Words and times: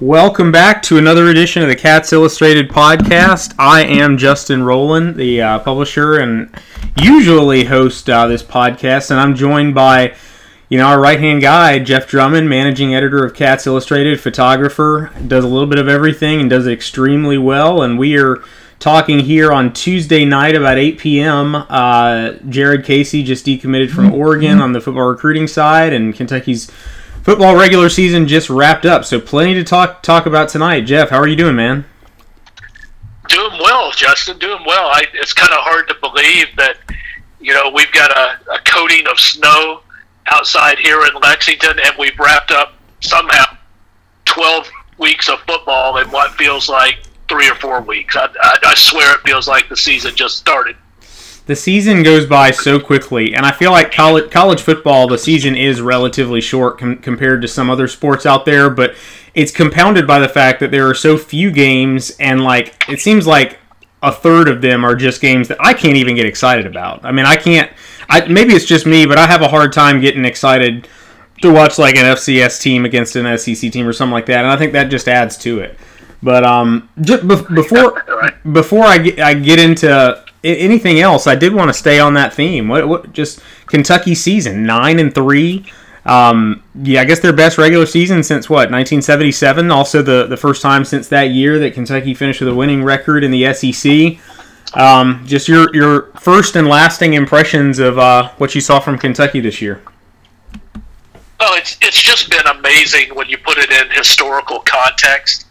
Welcome 0.00 0.52
back 0.52 0.80
to 0.82 0.98
another 0.98 1.26
edition 1.26 1.60
of 1.60 1.68
the 1.68 1.74
Cats 1.74 2.12
Illustrated 2.12 2.68
podcast. 2.68 3.52
I 3.58 3.82
am 3.82 4.16
Justin 4.16 4.62
Rowland, 4.62 5.16
the 5.16 5.42
uh, 5.42 5.58
publisher 5.58 6.18
and 6.18 6.54
usually 6.94 7.64
host 7.64 8.08
uh, 8.08 8.28
this 8.28 8.44
podcast, 8.44 9.10
and 9.10 9.18
I'm 9.18 9.34
joined 9.34 9.74
by, 9.74 10.14
you 10.68 10.78
know, 10.78 10.86
our 10.86 11.00
right 11.00 11.18
hand 11.18 11.42
guy, 11.42 11.80
Jeff 11.80 12.06
Drummond, 12.06 12.48
managing 12.48 12.94
editor 12.94 13.24
of 13.24 13.34
Cats 13.34 13.66
Illustrated, 13.66 14.20
photographer, 14.20 15.10
does 15.26 15.42
a 15.44 15.48
little 15.48 15.66
bit 15.66 15.80
of 15.80 15.88
everything 15.88 16.40
and 16.40 16.48
does 16.48 16.68
it 16.68 16.72
extremely 16.72 17.36
well. 17.36 17.82
And 17.82 17.98
we 17.98 18.16
are 18.18 18.44
talking 18.78 19.18
here 19.18 19.50
on 19.50 19.72
Tuesday 19.72 20.24
night 20.24 20.54
about 20.54 20.78
8 20.78 21.00
p.m. 21.00 21.56
Uh, 21.56 22.34
Jared 22.48 22.84
Casey 22.84 23.24
just 23.24 23.44
decommitted 23.44 23.90
from 23.90 24.14
Oregon 24.14 24.60
on 24.60 24.74
the 24.74 24.80
football 24.80 25.08
recruiting 25.08 25.48
side, 25.48 25.92
and 25.92 26.14
Kentucky's 26.14 26.70
football 27.22 27.56
regular 27.56 27.88
season 27.88 28.26
just 28.26 28.50
wrapped 28.50 28.86
up, 28.86 29.04
so 29.04 29.20
plenty 29.20 29.54
to 29.54 29.64
talk 29.64 30.02
talk 30.02 30.26
about 30.26 30.48
tonight. 30.48 30.82
Jeff, 30.82 31.10
how 31.10 31.18
are 31.18 31.28
you 31.28 31.36
doing, 31.36 31.56
man? 31.56 31.84
Doing 33.28 33.58
well, 33.60 33.90
Justin. 33.92 34.38
Doing 34.38 34.62
well. 34.66 34.88
I, 34.88 35.04
it's 35.14 35.32
kind 35.32 35.52
of 35.52 35.58
hard 35.60 35.88
to 35.88 35.94
believe 36.00 36.46
that 36.56 36.78
you 37.40 37.52
know 37.52 37.70
we've 37.74 37.92
got 37.92 38.10
a, 38.10 38.54
a 38.54 38.58
coating 38.64 39.06
of 39.08 39.18
snow 39.18 39.82
outside 40.26 40.78
here 40.78 41.00
in 41.02 41.20
Lexington, 41.20 41.78
and 41.84 41.94
we've 41.98 42.18
wrapped 42.18 42.50
up 42.50 42.74
somehow 43.00 43.44
twelve 44.24 44.68
weeks 44.98 45.28
of 45.28 45.40
football 45.40 45.98
in 45.98 46.10
what 46.10 46.32
feels 46.32 46.68
like 46.68 46.98
three 47.28 47.48
or 47.48 47.54
four 47.56 47.80
weeks. 47.82 48.16
I, 48.16 48.28
I, 48.40 48.58
I 48.64 48.74
swear 48.74 49.14
it 49.14 49.20
feels 49.20 49.46
like 49.46 49.68
the 49.68 49.76
season 49.76 50.16
just 50.16 50.38
started 50.38 50.76
the 51.48 51.56
season 51.56 52.02
goes 52.02 52.26
by 52.26 52.50
so 52.50 52.78
quickly, 52.78 53.34
and 53.34 53.46
I 53.46 53.52
feel 53.52 53.70
like 53.70 53.90
college 53.90 54.30
college 54.30 54.60
football, 54.60 55.08
the 55.08 55.16
season 55.16 55.56
is 55.56 55.80
relatively 55.80 56.42
short 56.42 56.78
com- 56.78 56.98
compared 56.98 57.40
to 57.40 57.48
some 57.48 57.70
other 57.70 57.88
sports 57.88 58.26
out 58.26 58.44
there, 58.44 58.68
but 58.68 58.94
it's 59.34 59.50
compounded 59.50 60.06
by 60.06 60.18
the 60.18 60.28
fact 60.28 60.60
that 60.60 60.70
there 60.70 60.86
are 60.86 60.94
so 60.94 61.16
few 61.16 61.50
games, 61.50 62.10
and 62.20 62.44
like 62.44 62.84
it 62.86 63.00
seems 63.00 63.26
like 63.26 63.58
a 64.02 64.12
third 64.12 64.46
of 64.46 64.60
them 64.60 64.84
are 64.84 64.94
just 64.94 65.22
games 65.22 65.48
that 65.48 65.56
I 65.58 65.72
can't 65.72 65.96
even 65.96 66.14
get 66.14 66.26
excited 66.26 66.66
about. 66.66 67.02
I 67.02 67.12
mean, 67.12 67.24
I 67.24 67.36
can't. 67.36 67.72
I 68.10 68.28
maybe 68.28 68.52
it's 68.52 68.66
just 68.66 68.84
me, 68.84 69.06
but 69.06 69.16
I 69.16 69.26
have 69.26 69.40
a 69.40 69.48
hard 69.48 69.72
time 69.72 70.02
getting 70.02 70.26
excited 70.26 70.86
to 71.40 71.50
watch 71.50 71.78
like 71.78 71.96
an 71.96 72.04
FCS 72.14 72.60
team 72.60 72.84
against 72.84 73.16
an 73.16 73.38
SEC 73.38 73.72
team 73.72 73.88
or 73.88 73.94
something 73.94 74.12
like 74.12 74.26
that, 74.26 74.44
and 74.44 74.48
I 74.52 74.58
think 74.58 74.74
that 74.74 74.90
just 74.90 75.08
adds 75.08 75.38
to 75.38 75.60
it. 75.60 75.78
But 76.22 76.44
um, 76.44 76.90
just 77.00 77.26
before 77.26 78.04
before 78.52 78.84
I 78.84 78.98
get, 78.98 79.20
I 79.20 79.32
get 79.32 79.58
into 79.58 80.22
anything 80.44 81.00
else, 81.00 81.26
I 81.26 81.34
did 81.34 81.52
want 81.52 81.68
to 81.68 81.74
stay 81.74 81.98
on 81.98 82.14
that 82.14 82.32
theme. 82.32 82.68
What, 82.68 82.88
what 82.88 83.12
just 83.12 83.40
Kentucky 83.66 84.14
season 84.14 84.64
nine 84.64 84.98
and 84.98 85.14
three. 85.14 85.66
Um, 86.04 86.62
yeah, 86.74 87.02
I 87.02 87.04
guess 87.04 87.20
their 87.20 87.34
best 87.34 87.58
regular 87.58 87.84
season 87.84 88.22
since 88.22 88.48
what 88.48 88.70
1977. 88.70 89.70
Also, 89.70 90.02
the 90.02 90.26
the 90.26 90.36
first 90.36 90.62
time 90.62 90.84
since 90.84 91.08
that 91.08 91.30
year 91.30 91.58
that 91.58 91.74
Kentucky 91.74 92.14
finished 92.14 92.40
with 92.40 92.48
a 92.48 92.54
winning 92.54 92.82
record 92.82 93.24
in 93.24 93.30
the 93.30 93.52
SEC. 93.52 94.18
Um, 94.74 95.22
just 95.26 95.48
your 95.48 95.74
your 95.74 96.12
first 96.20 96.56
and 96.56 96.68
lasting 96.68 97.14
impressions 97.14 97.78
of 97.78 97.98
uh, 97.98 98.30
what 98.38 98.54
you 98.54 98.60
saw 98.60 98.80
from 98.80 98.98
Kentucky 98.98 99.40
this 99.40 99.60
year. 99.60 99.82
Well, 101.40 101.54
it's 101.56 101.76
it's 101.80 102.00
just 102.00 102.30
been 102.30 102.46
amazing 102.46 103.14
when 103.14 103.28
you 103.28 103.38
put 103.38 103.58
it 103.58 103.70
in 103.70 103.90
historical 103.90 104.60
context. 104.60 105.46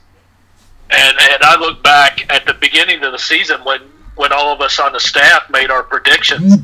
And 0.90 1.18
and 1.20 1.44
I 1.44 1.60
look 1.60 1.84
back 1.84 2.26
at 2.32 2.46
the 2.46 2.54
beginning 2.54 3.04
of 3.04 3.12
the 3.12 3.20
season 3.20 3.64
when 3.64 3.82
when 4.18 4.34
all 4.34 4.52
of 4.54 4.62
us 4.62 4.80
on 4.80 4.92
the 4.94 5.00
staff 5.00 5.50
made 5.50 5.72
our 5.72 5.84
predictions, 5.84 6.56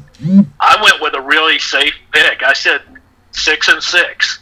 I 0.60 0.78
went 0.82 1.02
with 1.02 1.14
a 1.14 1.22
really 1.22 1.60
safe 1.60 1.94
pick. 2.12 2.44
I 2.44 2.54
said 2.54 2.82
six 3.32 3.68
and 3.68 3.82
six. 3.82 4.40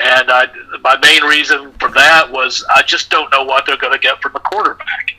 And 0.00 0.30
I, 0.30 0.46
my 0.80 0.96
main 1.02 1.22
reason 1.24 1.72
for 1.72 1.88
that 1.90 2.30
was 2.30 2.64
I 2.74 2.82
just 2.82 3.10
don't 3.10 3.30
know 3.30 3.44
what 3.44 3.66
they're 3.66 3.76
going 3.76 3.92
to 3.92 3.98
get 3.98 4.20
from 4.20 4.32
the 4.32 4.40
quarterback. 4.40 5.14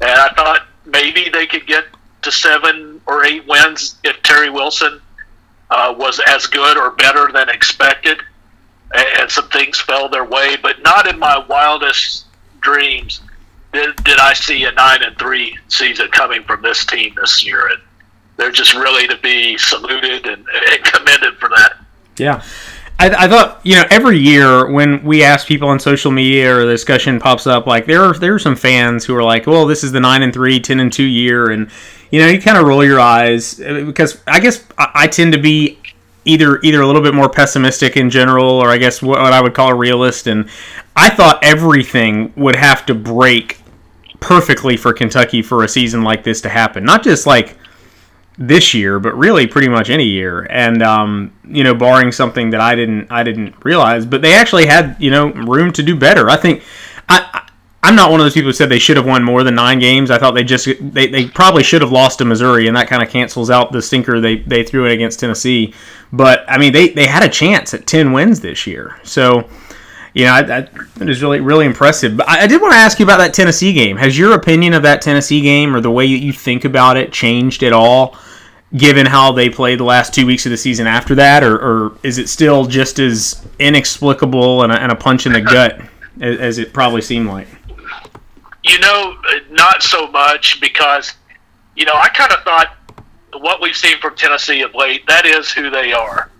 And 0.00 0.10
I 0.10 0.28
thought 0.34 0.66
maybe 0.86 1.28
they 1.30 1.46
could 1.46 1.66
get 1.66 1.84
to 2.22 2.32
seven 2.32 3.00
or 3.06 3.24
eight 3.24 3.46
wins 3.46 3.96
if 4.02 4.22
Terry 4.22 4.50
Wilson 4.50 5.00
uh, 5.70 5.94
was 5.96 6.20
as 6.26 6.46
good 6.46 6.78
or 6.78 6.92
better 6.92 7.30
than 7.32 7.48
expected. 7.48 8.18
And 8.94 9.30
some 9.30 9.48
things 9.48 9.80
fell 9.80 10.08
their 10.08 10.24
way, 10.24 10.56
but 10.56 10.82
not 10.82 11.06
in 11.06 11.18
my 11.18 11.44
wildest 11.48 12.26
dreams 12.60 13.20
did, 13.74 13.96
did 14.04 14.18
I 14.18 14.32
see 14.32 14.64
a 14.64 14.72
nine 14.72 15.02
and 15.02 15.18
three 15.18 15.58
season 15.68 16.08
coming 16.08 16.42
from 16.44 16.62
this 16.62 16.86
team 16.86 17.14
this 17.20 17.44
year, 17.44 17.68
and 17.68 17.80
they're 18.36 18.52
just 18.52 18.74
really 18.74 19.06
to 19.08 19.16
be 19.18 19.58
saluted 19.58 20.26
and, 20.26 20.46
and 20.70 20.84
commended 20.84 21.34
for 21.34 21.48
that. 21.50 21.76
Yeah. 22.16 22.42
I, 22.98 23.24
I, 23.24 23.28
thought 23.28 23.60
you 23.64 23.74
know 23.74 23.84
every 23.90 24.18
year 24.18 24.70
when 24.70 25.02
we 25.02 25.24
ask 25.24 25.48
people 25.48 25.68
on 25.68 25.80
social 25.80 26.12
media 26.12 26.56
or 26.56 26.64
the 26.64 26.70
discussion 26.70 27.18
pops 27.18 27.44
up 27.44 27.66
like 27.66 27.86
there 27.86 28.02
are 28.04 28.14
there 28.14 28.34
are 28.34 28.38
some 28.38 28.54
fans 28.54 29.04
who 29.04 29.16
are 29.16 29.22
like 29.22 29.48
well 29.48 29.66
this 29.66 29.82
is 29.82 29.90
the 29.90 29.98
9 29.98 30.22
and 30.22 30.32
3 30.32 30.60
10 30.60 30.78
and 30.78 30.92
2 30.92 31.02
year 31.02 31.50
and 31.50 31.68
you 32.12 32.20
know 32.20 32.28
you 32.28 32.40
kind 32.40 32.56
of 32.56 32.64
roll 32.64 32.84
your 32.84 33.00
eyes 33.00 33.60
uh, 33.60 33.82
because 33.84 34.22
I 34.28 34.38
guess 34.38 34.64
I, 34.78 34.90
I, 34.94 35.06
tend 35.08 35.32
to 35.32 35.40
be 35.40 35.80
either 36.24 36.60
either 36.62 36.80
a 36.82 36.86
little 36.86 37.02
bit 37.02 37.14
more 37.14 37.28
pessimistic 37.28 37.96
in 37.96 38.10
general 38.10 38.48
or 38.48 38.68
I 38.68 38.78
guess 38.78 39.02
what, 39.02 39.20
what 39.20 39.32
I 39.32 39.42
would 39.42 39.54
call 39.54 39.70
a 39.70 39.74
realist 39.74 40.28
and 40.28 40.48
I 40.94 41.10
thought 41.10 41.42
everything 41.42 42.32
would 42.36 42.54
have 42.54 42.86
to 42.86 42.94
break 42.94 43.58
perfectly 44.24 44.74
for 44.74 44.94
Kentucky 44.94 45.42
for 45.42 45.64
a 45.64 45.68
season 45.68 46.02
like 46.02 46.24
this 46.24 46.40
to 46.40 46.48
happen. 46.48 46.82
Not 46.82 47.04
just 47.04 47.26
like 47.26 47.58
this 48.38 48.72
year, 48.72 48.98
but 48.98 49.16
really 49.16 49.46
pretty 49.46 49.68
much 49.68 49.90
any 49.90 50.06
year. 50.06 50.46
And 50.48 50.82
um, 50.82 51.30
you 51.46 51.62
know, 51.62 51.74
barring 51.74 52.10
something 52.10 52.48
that 52.50 52.60
I 52.60 52.74
didn't 52.74 53.12
I 53.12 53.22
didn't 53.22 53.54
realize, 53.62 54.06
but 54.06 54.22
they 54.22 54.32
actually 54.32 54.64
had 54.64 54.96
you 54.98 55.10
know 55.10 55.28
room 55.28 55.72
to 55.72 55.82
do 55.82 55.94
better. 55.94 56.30
I 56.30 56.36
think 56.36 56.62
I. 57.08 57.42
I'm 57.86 57.96
not 57.96 58.10
one 58.10 58.18
of 58.18 58.24
those 58.24 58.32
people 58.32 58.48
who 58.48 58.54
said 58.54 58.70
they 58.70 58.78
should 58.78 58.96
have 58.96 59.04
won 59.04 59.22
more 59.22 59.44
than 59.44 59.56
nine 59.56 59.78
games. 59.78 60.10
I 60.10 60.16
thought 60.16 60.30
they 60.30 60.42
just 60.42 60.66
they, 60.80 61.06
they 61.06 61.26
probably 61.26 61.62
should 61.62 61.82
have 61.82 61.92
lost 61.92 62.16
to 62.16 62.24
Missouri, 62.24 62.66
and 62.66 62.74
that 62.78 62.88
kind 62.88 63.02
of 63.02 63.10
cancels 63.10 63.50
out 63.50 63.72
the 63.72 63.82
stinker 63.82 64.22
they, 64.22 64.36
they 64.36 64.62
threw 64.64 64.86
it 64.86 64.92
against 64.92 65.20
Tennessee. 65.20 65.74
But 66.10 66.46
I 66.48 66.56
mean, 66.56 66.72
they, 66.72 66.88
they 66.88 67.06
had 67.06 67.22
a 67.22 67.28
chance 67.28 67.74
at 67.74 67.86
ten 67.86 68.14
wins 68.14 68.40
this 68.40 68.66
year. 68.66 68.98
So 69.02 69.50
you 70.14 70.24
know, 70.24 70.32
I, 70.32 70.40
I, 70.40 70.58
it 71.00 71.10
is 71.10 71.20
really 71.22 71.40
really 71.40 71.66
impressive. 71.66 72.16
But 72.16 72.28
I, 72.28 72.42
I, 72.42 72.46
did 72.46 72.62
want 72.62 72.72
to 72.72 72.78
ask 72.78 72.98
you 73.00 73.04
about 73.04 73.18
that 73.18 73.34
Tennessee 73.34 73.72
game. 73.72 73.96
Has 73.96 74.16
your 74.16 74.32
opinion 74.34 74.72
of 74.72 74.82
that 74.84 75.02
Tennessee 75.02 75.40
game 75.40 75.74
or 75.74 75.80
the 75.80 75.90
way 75.90 76.06
you 76.06 76.32
think 76.32 76.64
about 76.64 76.96
it 76.96 77.12
changed 77.12 77.64
at 77.64 77.72
all, 77.72 78.16
given 78.76 79.06
how 79.06 79.32
they 79.32 79.50
played 79.50 79.80
the 79.80 79.84
last 79.84 80.14
two 80.14 80.24
weeks 80.24 80.46
of 80.46 80.50
the 80.50 80.56
season 80.56 80.86
after 80.86 81.16
that, 81.16 81.42
or, 81.42 81.56
or 81.56 81.98
is 82.04 82.18
it 82.18 82.28
still 82.28 82.64
just 82.64 83.00
as 83.00 83.44
inexplicable 83.58 84.62
and 84.62 84.72
a, 84.72 84.80
and 84.80 84.92
a 84.92 84.94
punch 84.94 85.26
in 85.26 85.32
the 85.32 85.40
gut 85.40 85.80
as, 86.20 86.38
as 86.38 86.58
it 86.58 86.72
probably 86.72 87.02
seemed 87.02 87.26
like? 87.26 87.48
You 88.62 88.78
know, 88.78 89.16
not 89.50 89.82
so 89.82 90.06
much 90.06 90.60
because 90.60 91.12
you 91.74 91.84
know 91.84 91.94
I 91.94 92.08
kind 92.10 92.32
of 92.32 92.40
thought 92.44 92.76
what 93.40 93.60
we've 93.60 93.76
seen 93.76 93.98
from 93.98 94.14
Tennessee 94.14 94.62
of 94.62 94.76
late 94.76 95.04
that 95.08 95.26
is 95.26 95.50
who 95.50 95.70
they 95.70 95.92
are, 95.92 96.30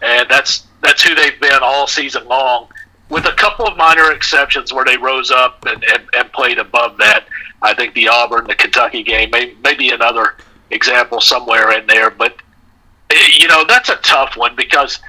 and 0.00 0.26
that's 0.30 0.66
that's 0.80 1.02
who 1.02 1.14
they've 1.14 1.38
been 1.38 1.58
all 1.60 1.86
season 1.86 2.26
long 2.26 2.68
with 3.10 3.26
a 3.26 3.32
couple 3.32 3.66
of 3.66 3.76
minor 3.76 4.12
exceptions 4.12 4.72
where 4.72 4.84
they 4.84 4.96
rose 4.96 5.30
up 5.30 5.64
and, 5.66 5.82
and, 5.84 6.02
and 6.16 6.32
played 6.32 6.58
above 6.58 6.96
that. 6.98 7.26
I 7.62 7.74
think 7.74 7.94
the 7.94 8.08
Auburn, 8.08 8.46
the 8.46 8.54
Kentucky 8.54 9.02
game, 9.02 9.30
may, 9.30 9.54
maybe 9.62 9.90
another 9.90 10.36
example 10.70 11.20
somewhere 11.20 11.72
in 11.72 11.86
there. 11.86 12.10
But, 12.10 12.36
you 13.38 13.48
know, 13.48 13.64
that's 13.66 13.88
a 13.88 13.96
tough 13.96 14.36
one 14.36 14.54
because 14.56 15.00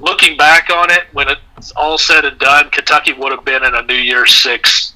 looking 0.00 0.36
back 0.36 0.70
on 0.70 0.90
it, 0.90 1.04
when 1.12 1.28
it's 1.56 1.72
all 1.72 1.98
said 1.98 2.24
and 2.24 2.38
done, 2.38 2.68
Kentucky 2.70 3.12
would 3.12 3.32
have 3.32 3.44
been 3.44 3.64
in 3.64 3.74
a 3.74 3.82
New 3.82 3.94
Year's 3.94 4.34
Six 4.34 4.94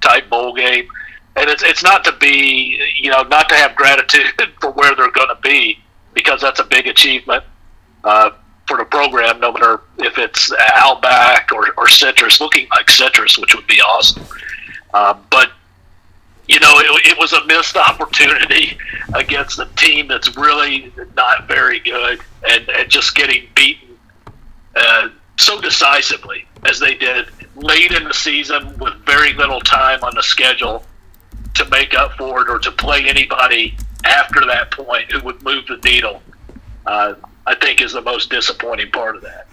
type 0.00 0.28
bowl 0.28 0.54
game. 0.54 0.88
And 1.36 1.48
it's, 1.48 1.62
it's 1.62 1.84
not 1.84 2.04
to 2.04 2.12
be, 2.12 2.80
you 3.00 3.10
know, 3.10 3.22
not 3.22 3.48
to 3.50 3.54
have 3.54 3.76
gratitude 3.76 4.32
for 4.60 4.72
where 4.72 4.94
they're 4.96 5.12
going 5.12 5.28
to 5.28 5.40
be 5.42 5.78
because 6.12 6.40
that's 6.40 6.58
a 6.58 6.64
big 6.64 6.88
achievement. 6.88 7.44
Uh, 8.02 8.30
for 8.68 8.76
the 8.76 8.84
program, 8.84 9.40
no 9.40 9.50
matter 9.50 9.80
if 9.98 10.18
it's 10.18 10.52
Outback 10.74 11.50
Citrus, 11.98 12.40
looking 12.40 12.68
like 12.70 12.90
Citrus, 12.90 13.38
which 13.38 13.54
would 13.54 13.66
be 13.66 13.80
awesome. 13.80 14.24
Uh, 14.94 15.18
but 15.30 15.52
you 16.46 16.58
know, 16.60 16.78
it, 16.78 17.06
it, 17.06 17.18
was 17.18 17.34
a 17.34 17.44
missed 17.44 17.76
opportunity 17.76 18.78
against 19.14 19.58
a 19.58 19.66
team 19.76 20.08
that's 20.08 20.34
really 20.34 20.90
not 21.14 21.46
very 21.46 21.78
good, 21.80 22.20
and, 22.48 22.68
and 22.70 22.90
just 22.90 23.14
getting 23.14 23.46
beaten 23.54 23.98
uh, 24.74 25.10
so 25.36 25.60
decisively 25.60 26.46
as 26.64 26.80
they 26.80 26.94
did 26.94 27.26
late 27.54 27.92
in 27.92 28.04
the 28.04 28.14
season 28.14 28.76
with 28.78 28.94
very 29.04 29.34
little 29.34 29.60
time 29.60 30.02
on 30.02 30.14
the 30.14 30.22
schedule 30.22 30.84
to 31.54 31.64
make 31.66 31.94
up 31.94 32.12
for 32.16 32.40
it 32.40 32.48
or 32.48 32.58
to 32.58 32.70
play 32.72 33.08
anybody 33.08 33.76
after 34.04 34.44
that 34.46 34.70
point 34.70 35.10
who 35.12 35.20
would 35.20 35.42
move 35.42 35.66
the 35.66 35.76
needle. 35.78 36.22
Uh, 36.86 37.14
I 37.46 37.54
think 37.56 37.82
is 37.82 37.92
the 37.92 38.00
most 38.00 38.30
disappointing 38.30 38.90
part 38.90 39.16
of 39.16 39.22
that. 39.22 39.46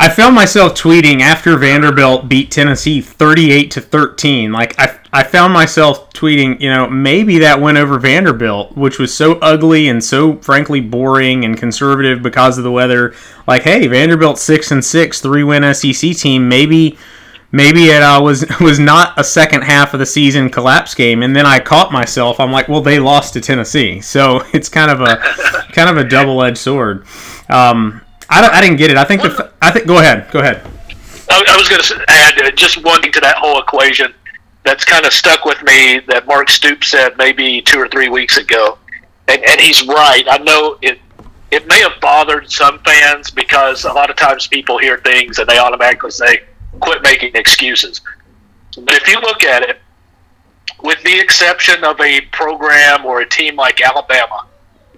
I 0.00 0.08
found 0.08 0.36
myself 0.36 0.74
tweeting 0.74 1.20
after 1.20 1.56
Vanderbilt 1.56 2.28
beat 2.28 2.52
Tennessee 2.52 3.00
38 3.00 3.70
to 3.72 3.80
13. 3.80 4.52
Like 4.52 4.78
I 4.78 4.98
I 5.12 5.24
found 5.24 5.52
myself 5.52 6.12
tweeting, 6.12 6.60
you 6.60 6.70
know, 6.70 6.88
maybe 6.88 7.38
that 7.38 7.60
went 7.60 7.78
over 7.78 7.98
Vanderbilt, 7.98 8.76
which 8.76 8.98
was 8.98 9.12
so 9.12 9.38
ugly 9.40 9.88
and 9.88 10.04
so 10.04 10.36
frankly 10.36 10.80
boring 10.80 11.44
and 11.44 11.56
conservative 11.56 12.22
because 12.22 12.58
of 12.58 12.64
the 12.64 12.70
weather. 12.70 13.14
Like, 13.46 13.62
hey, 13.62 13.86
Vanderbilt 13.86 14.38
6 14.38 14.70
and 14.70 14.84
6, 14.84 15.22
3-win 15.22 15.74
SEC 15.74 16.14
team, 16.16 16.48
maybe 16.48 16.96
maybe 17.50 17.86
it 17.86 18.02
uh, 18.02 18.20
was 18.22 18.44
was 18.60 18.78
not 18.78 19.18
a 19.18 19.24
second 19.24 19.62
half 19.62 19.94
of 19.94 20.00
the 20.00 20.06
season 20.06 20.48
collapse 20.50 20.94
game, 20.94 21.22
and 21.24 21.34
then 21.34 21.46
I 21.46 21.58
caught 21.58 21.90
myself. 21.90 22.38
I'm 22.38 22.52
like, 22.52 22.68
well, 22.68 22.82
they 22.82 23.00
lost 23.00 23.32
to 23.32 23.40
Tennessee, 23.40 24.00
so 24.00 24.44
it's 24.52 24.68
kind 24.68 24.90
of 24.90 25.00
a 25.00 25.16
kind 25.72 25.90
of 25.90 25.96
a 25.96 26.08
double 26.08 26.42
edged 26.44 26.58
sword. 26.58 27.04
Um, 27.48 28.02
I, 28.30 28.46
I 28.46 28.60
didn't 28.60 28.76
get 28.76 28.90
it. 28.90 28.96
I 28.96 29.04
think 29.04 29.22
the 29.22 29.52
I 29.60 29.70
think 29.70 29.86
go 29.86 29.98
ahead, 29.98 30.30
go 30.30 30.40
ahead. 30.40 30.62
I, 31.30 31.56
was 31.56 31.68
going 31.68 31.82
to 31.82 32.04
add 32.08 32.40
uh, 32.40 32.50
just 32.52 32.82
one 32.82 33.02
thing 33.02 33.12
to 33.12 33.20
that 33.20 33.36
whole 33.36 33.60
equation 33.60 34.14
that's 34.64 34.84
kind 34.84 35.04
of 35.04 35.12
stuck 35.12 35.44
with 35.44 35.62
me 35.62 36.00
that 36.08 36.26
Mark 36.26 36.48
Stoops 36.48 36.90
said 36.90 37.16
maybe 37.18 37.60
two 37.62 37.78
or 37.78 37.88
three 37.88 38.08
weeks 38.08 38.36
ago, 38.36 38.78
and, 39.28 39.42
and 39.42 39.60
he's 39.60 39.86
right. 39.86 40.24
I 40.28 40.38
know 40.38 40.78
it. 40.82 40.98
It 41.50 41.66
may 41.66 41.80
have 41.80 41.98
bothered 42.00 42.50
some 42.50 42.78
fans 42.80 43.30
because 43.30 43.84
a 43.84 43.92
lot 43.92 44.10
of 44.10 44.16
times 44.16 44.46
people 44.46 44.78
hear 44.78 44.98
things 44.98 45.38
and 45.38 45.48
they 45.48 45.58
automatically 45.58 46.10
say, 46.10 46.42
"Quit 46.80 47.02
making 47.02 47.34
excuses." 47.34 48.00
But 48.76 48.94
if 48.94 49.08
you 49.08 49.18
look 49.20 49.42
at 49.42 49.62
it, 49.62 49.78
with 50.82 51.02
the 51.02 51.18
exception 51.18 51.82
of 51.84 52.00
a 52.00 52.20
program 52.32 53.06
or 53.06 53.20
a 53.20 53.28
team 53.28 53.56
like 53.56 53.80
Alabama, 53.80 54.46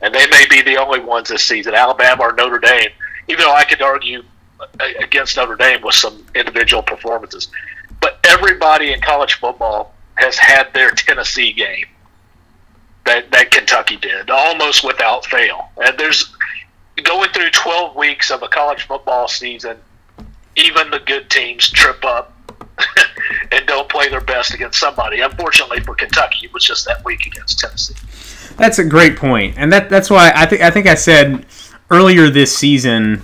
and 0.03 0.15
they 0.15 0.29
may 0.31 0.47
be 0.49 0.63
the 0.63 0.77
only 0.77 1.01
ones 1.01 1.29
this 1.29 1.45
season, 1.45 1.75
Alabama 1.75 2.25
or 2.25 2.33
Notre 2.33 2.59
Dame, 2.59 2.91
even 3.31 3.45
though 3.45 3.55
I 3.55 3.65
could 3.65 3.81
argue 3.81 4.23
uh, 4.61 4.89
against 4.99 5.37
Notre 5.37 5.57
Dame 5.57 5.81
with 5.83 5.95
some 5.95 6.27
individual 6.35 6.83
performances. 6.83 7.49
But 8.01 8.19
everybody 8.25 8.93
in 8.93 9.01
college 9.01 9.35
football 9.35 9.95
has 10.15 10.37
had 10.37 10.73
their 10.75 10.91
Tennessee 10.91 11.53
game 11.53 11.87
that, 13.07 13.31
that 13.31 13.51
Kentucky 13.51 13.97
did, 13.97 14.31
almost 14.31 14.85
without 14.85 15.25
fail. 15.27 15.71
And 15.83 15.97
there's 15.97 16.35
going 17.03 17.31
through 17.31 17.51
12 17.51 17.97
weeks 17.97 18.31
of 18.31 18.43
a 18.43 18.49
college 18.49 18.83
football 18.83 19.29
season, 19.29 19.77
even 20.57 20.91
the 20.91 21.01
good 21.01 21.31
teams 21.31 21.71
trip 21.71 22.05
up 22.05 22.37
and 23.53 23.67
don't 23.67 23.89
play 23.89 24.09
their 24.09 24.21
best 24.21 24.53
against 24.55 24.79
somebody. 24.81 25.21
Unfortunately 25.21 25.81
for 25.81 25.95
Kentucky, 25.95 26.47
it 26.47 26.53
was 26.53 26.65
just 26.65 26.85
that 26.87 27.05
week 27.05 27.27
against 27.27 27.61
Tennessee. 27.61 27.95
That's 28.57 28.79
a 28.79 28.85
great 28.85 29.17
point, 29.17 29.55
and 29.57 29.73
that 29.73 29.89
that's 29.89 30.11
why 30.11 30.33
I 30.35 30.45
think 30.45 30.61
I 30.61 30.71
think 30.71 30.87
I 30.87 30.95
said 30.95 31.47
earlier 31.91 32.31
this 32.31 32.57
season 32.57 33.23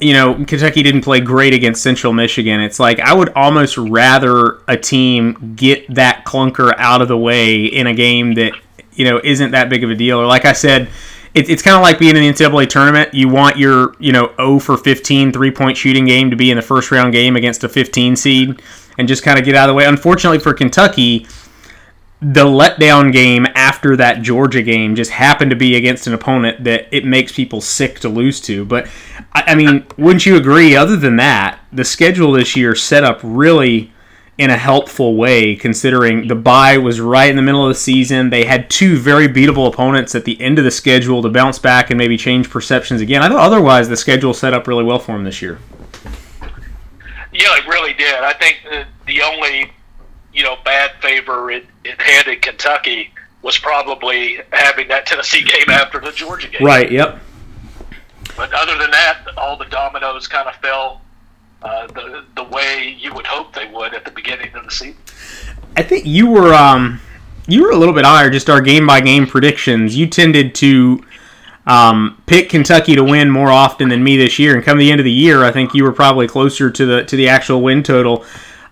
you 0.00 0.12
know, 0.12 0.34
Kentucky 0.34 0.82
didn't 0.82 1.02
play 1.02 1.20
great 1.20 1.54
against 1.54 1.82
Central 1.82 2.12
Michigan. 2.12 2.60
It's 2.60 2.78
like 2.78 3.00
I 3.00 3.14
would 3.14 3.30
almost 3.30 3.78
rather 3.78 4.58
a 4.68 4.76
team 4.76 5.54
get 5.56 5.94
that 5.94 6.24
clunker 6.26 6.74
out 6.76 7.00
of 7.00 7.08
the 7.08 7.16
way 7.16 7.64
in 7.64 7.86
a 7.86 7.94
game 7.94 8.34
that, 8.34 8.52
you 8.92 9.04
know, 9.04 9.20
isn't 9.24 9.52
that 9.52 9.70
big 9.70 9.84
of 9.84 9.90
a 9.90 9.94
deal. 9.94 10.20
Or 10.20 10.26
like 10.26 10.44
I 10.44 10.52
said, 10.52 10.88
it, 11.32 11.48
it's 11.48 11.62
kind 11.62 11.76
of 11.76 11.82
like 11.82 11.98
being 11.98 12.16
in 12.16 12.22
the 12.22 12.28
NCAA 12.28 12.68
tournament. 12.68 13.14
You 13.14 13.28
want 13.28 13.56
your, 13.56 13.94
you 13.98 14.12
know, 14.12 14.32
0 14.36 14.58
for 14.58 14.76
15 14.76 15.32
three 15.32 15.50
point 15.50 15.76
shooting 15.76 16.04
game 16.04 16.30
to 16.30 16.36
be 16.36 16.50
in 16.50 16.56
the 16.56 16.62
first 16.62 16.90
round 16.90 17.12
game 17.12 17.36
against 17.36 17.64
a 17.64 17.68
15 17.68 18.16
seed 18.16 18.62
and 18.98 19.08
just 19.08 19.22
kind 19.22 19.38
of 19.38 19.44
get 19.44 19.54
out 19.54 19.68
of 19.68 19.74
the 19.74 19.76
way. 19.76 19.86
Unfortunately 19.86 20.38
for 20.38 20.52
Kentucky, 20.52 21.26
the 22.20 22.44
letdown 22.44 23.12
game 23.12 23.46
after 23.54 23.96
that 23.96 24.22
Georgia 24.22 24.62
game 24.62 24.94
just 24.94 25.10
happened 25.10 25.50
to 25.50 25.56
be 25.56 25.76
against 25.76 26.06
an 26.06 26.14
opponent 26.14 26.64
that 26.64 26.88
it 26.90 27.04
makes 27.04 27.32
people 27.32 27.60
sick 27.60 28.00
to 28.00 28.08
lose 28.08 28.40
to. 28.40 28.64
But 28.64 28.88
I, 29.34 29.44
I 29.48 29.54
mean, 29.54 29.86
wouldn't 29.98 30.24
you 30.24 30.36
agree? 30.36 30.74
Other 30.74 30.96
than 30.96 31.16
that, 31.16 31.60
the 31.72 31.84
schedule 31.84 32.32
this 32.32 32.56
year 32.56 32.74
set 32.74 33.04
up 33.04 33.20
really 33.22 33.92
in 34.38 34.50
a 34.50 34.56
helpful 34.56 35.16
way, 35.16 35.56
considering 35.56 36.28
the 36.28 36.34
bye 36.34 36.76
was 36.76 37.00
right 37.00 37.30
in 37.30 37.36
the 37.36 37.42
middle 37.42 37.66
of 37.66 37.70
the 37.70 37.78
season. 37.78 38.28
They 38.28 38.44
had 38.44 38.68
two 38.68 38.98
very 38.98 39.28
beatable 39.28 39.66
opponents 39.66 40.14
at 40.14 40.26
the 40.26 40.38
end 40.40 40.58
of 40.58 40.64
the 40.64 40.70
schedule 40.70 41.22
to 41.22 41.30
bounce 41.30 41.58
back 41.58 41.90
and 41.90 41.96
maybe 41.96 42.18
change 42.18 42.50
perceptions 42.50 43.00
again. 43.00 43.22
I 43.22 43.28
thought 43.28 43.38
otherwise 43.38 43.88
the 43.88 43.96
schedule 43.96 44.34
set 44.34 44.52
up 44.52 44.66
really 44.66 44.84
well 44.84 44.98
for 44.98 45.12
them 45.12 45.24
this 45.24 45.40
year. 45.40 45.58
Yeah, 47.32 47.56
it 47.56 47.66
really 47.66 47.94
did. 47.94 48.14
I 48.22 48.34
think 48.34 48.62
the 49.06 49.22
only 49.22 49.70
you 50.36 50.42
know 50.42 50.56
bad 50.64 50.92
favor 51.00 51.50
it, 51.50 51.66
it 51.82 52.00
handed 52.00 52.42
Kentucky 52.42 53.10
was 53.42 53.58
probably 53.58 54.40
having 54.52 54.88
that 54.88 55.06
Tennessee 55.06 55.42
game 55.42 55.68
after 55.68 56.00
the 56.00 56.12
Georgia 56.12 56.48
game. 56.48 56.64
Right. 56.64 56.90
Yep. 56.90 57.20
But 58.36 58.52
other 58.52 58.76
than 58.76 58.90
that, 58.90 59.24
all 59.36 59.56
the 59.56 59.64
dominoes 59.66 60.26
kind 60.26 60.48
of 60.48 60.56
fell 60.56 61.00
uh, 61.62 61.86
the 61.86 62.24
the 62.34 62.44
way 62.44 62.96
you 62.98 63.14
would 63.14 63.26
hope 63.26 63.54
they 63.54 63.66
would 63.68 63.94
at 63.94 64.04
the 64.04 64.10
beginning 64.10 64.54
of 64.54 64.64
the 64.64 64.70
season. 64.70 64.96
I 65.76 65.82
think 65.82 66.04
you 66.04 66.28
were 66.28 66.52
um, 66.52 67.00
you 67.46 67.62
were 67.62 67.70
a 67.70 67.76
little 67.76 67.94
bit 67.94 68.04
higher. 68.04 68.28
Just 68.28 68.50
our 68.50 68.60
game 68.60 68.86
by 68.86 69.00
game 69.00 69.26
predictions. 69.26 69.96
You 69.96 70.06
tended 70.06 70.54
to 70.56 71.04
um, 71.66 72.22
pick 72.26 72.50
Kentucky 72.50 72.94
to 72.94 73.04
win 73.04 73.30
more 73.30 73.50
often 73.50 73.88
than 73.88 74.04
me 74.04 74.16
this 74.16 74.38
year, 74.38 74.54
and 74.54 74.64
come 74.64 74.78
the 74.78 74.90
end 74.90 75.00
of 75.00 75.04
the 75.04 75.12
year, 75.12 75.44
I 75.44 75.50
think 75.50 75.72
you 75.72 75.84
were 75.84 75.92
probably 75.92 76.28
closer 76.28 76.70
to 76.70 76.86
the 76.86 77.04
to 77.04 77.16
the 77.16 77.28
actual 77.28 77.62
win 77.62 77.82
total. 77.82 78.24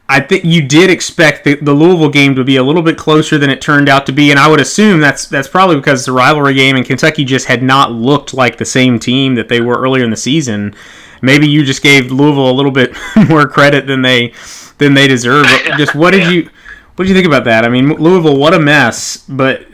I 0.09 0.21
think 0.21 0.45
you 0.45 0.67
did 0.67 0.91
expect 0.91 1.45
the, 1.45 1.55
the, 1.55 1.73
Louisville 1.73 2.11
game 2.11 2.35
to 2.35 2.45
be 2.45 2.57
a 2.57 2.63
little 2.63 2.83
bit 2.83 2.99
closer 2.99 3.39
than 3.39 3.49
it 3.49 3.63
turned 3.63 3.89
out 3.89 4.05
to 4.07 4.13
be, 4.13 4.31
and 4.31 4.39
I 4.39 4.49
would 4.49 4.61
assume 4.61 5.01
that's 5.01 5.27
that's 5.27 5.49
probably 5.49 5.77
because 5.77 6.01
it's 6.01 6.09
a 6.09 6.13
rivalry 6.13 6.53
game, 6.53 6.77
and 6.77 6.85
Kentucky 6.85 7.25
just 7.25 7.47
had 7.47 7.63
not 7.63 7.91
looked 7.91 8.35
like 8.35 8.59
the 8.59 8.67
same 8.67 8.99
team 8.99 9.35
that 9.37 9.49
they 9.49 9.63
were 9.63 9.81
earlier 9.81 10.05
in 10.05 10.11
the 10.11 10.17
season. 10.17 10.75
Maybe 11.23 11.49
you 11.49 11.65
just 11.65 11.83
gave 11.83 12.13
Louisville 12.13 12.51
a 12.51 12.53
little 12.53 12.71
bit 12.71 12.95
more 13.29 13.49
credit 13.49 13.87
than 13.87 14.03
they 14.03 14.35
than 14.77 14.93
they 14.93 15.09
deserve. 15.09 15.47
Just 15.79 15.95
what 15.95 16.11
did 16.11 16.31
you 16.33 16.51
what 16.97 17.05
did 17.05 17.09
you 17.09 17.15
think 17.15 17.27
about 17.27 17.45
that? 17.45 17.65
I 17.65 17.71
mean, 17.71 17.89
Louisville, 17.89 18.37
what 18.37 18.53
a 18.53 18.59
mess! 18.59 19.25
But 19.27 19.67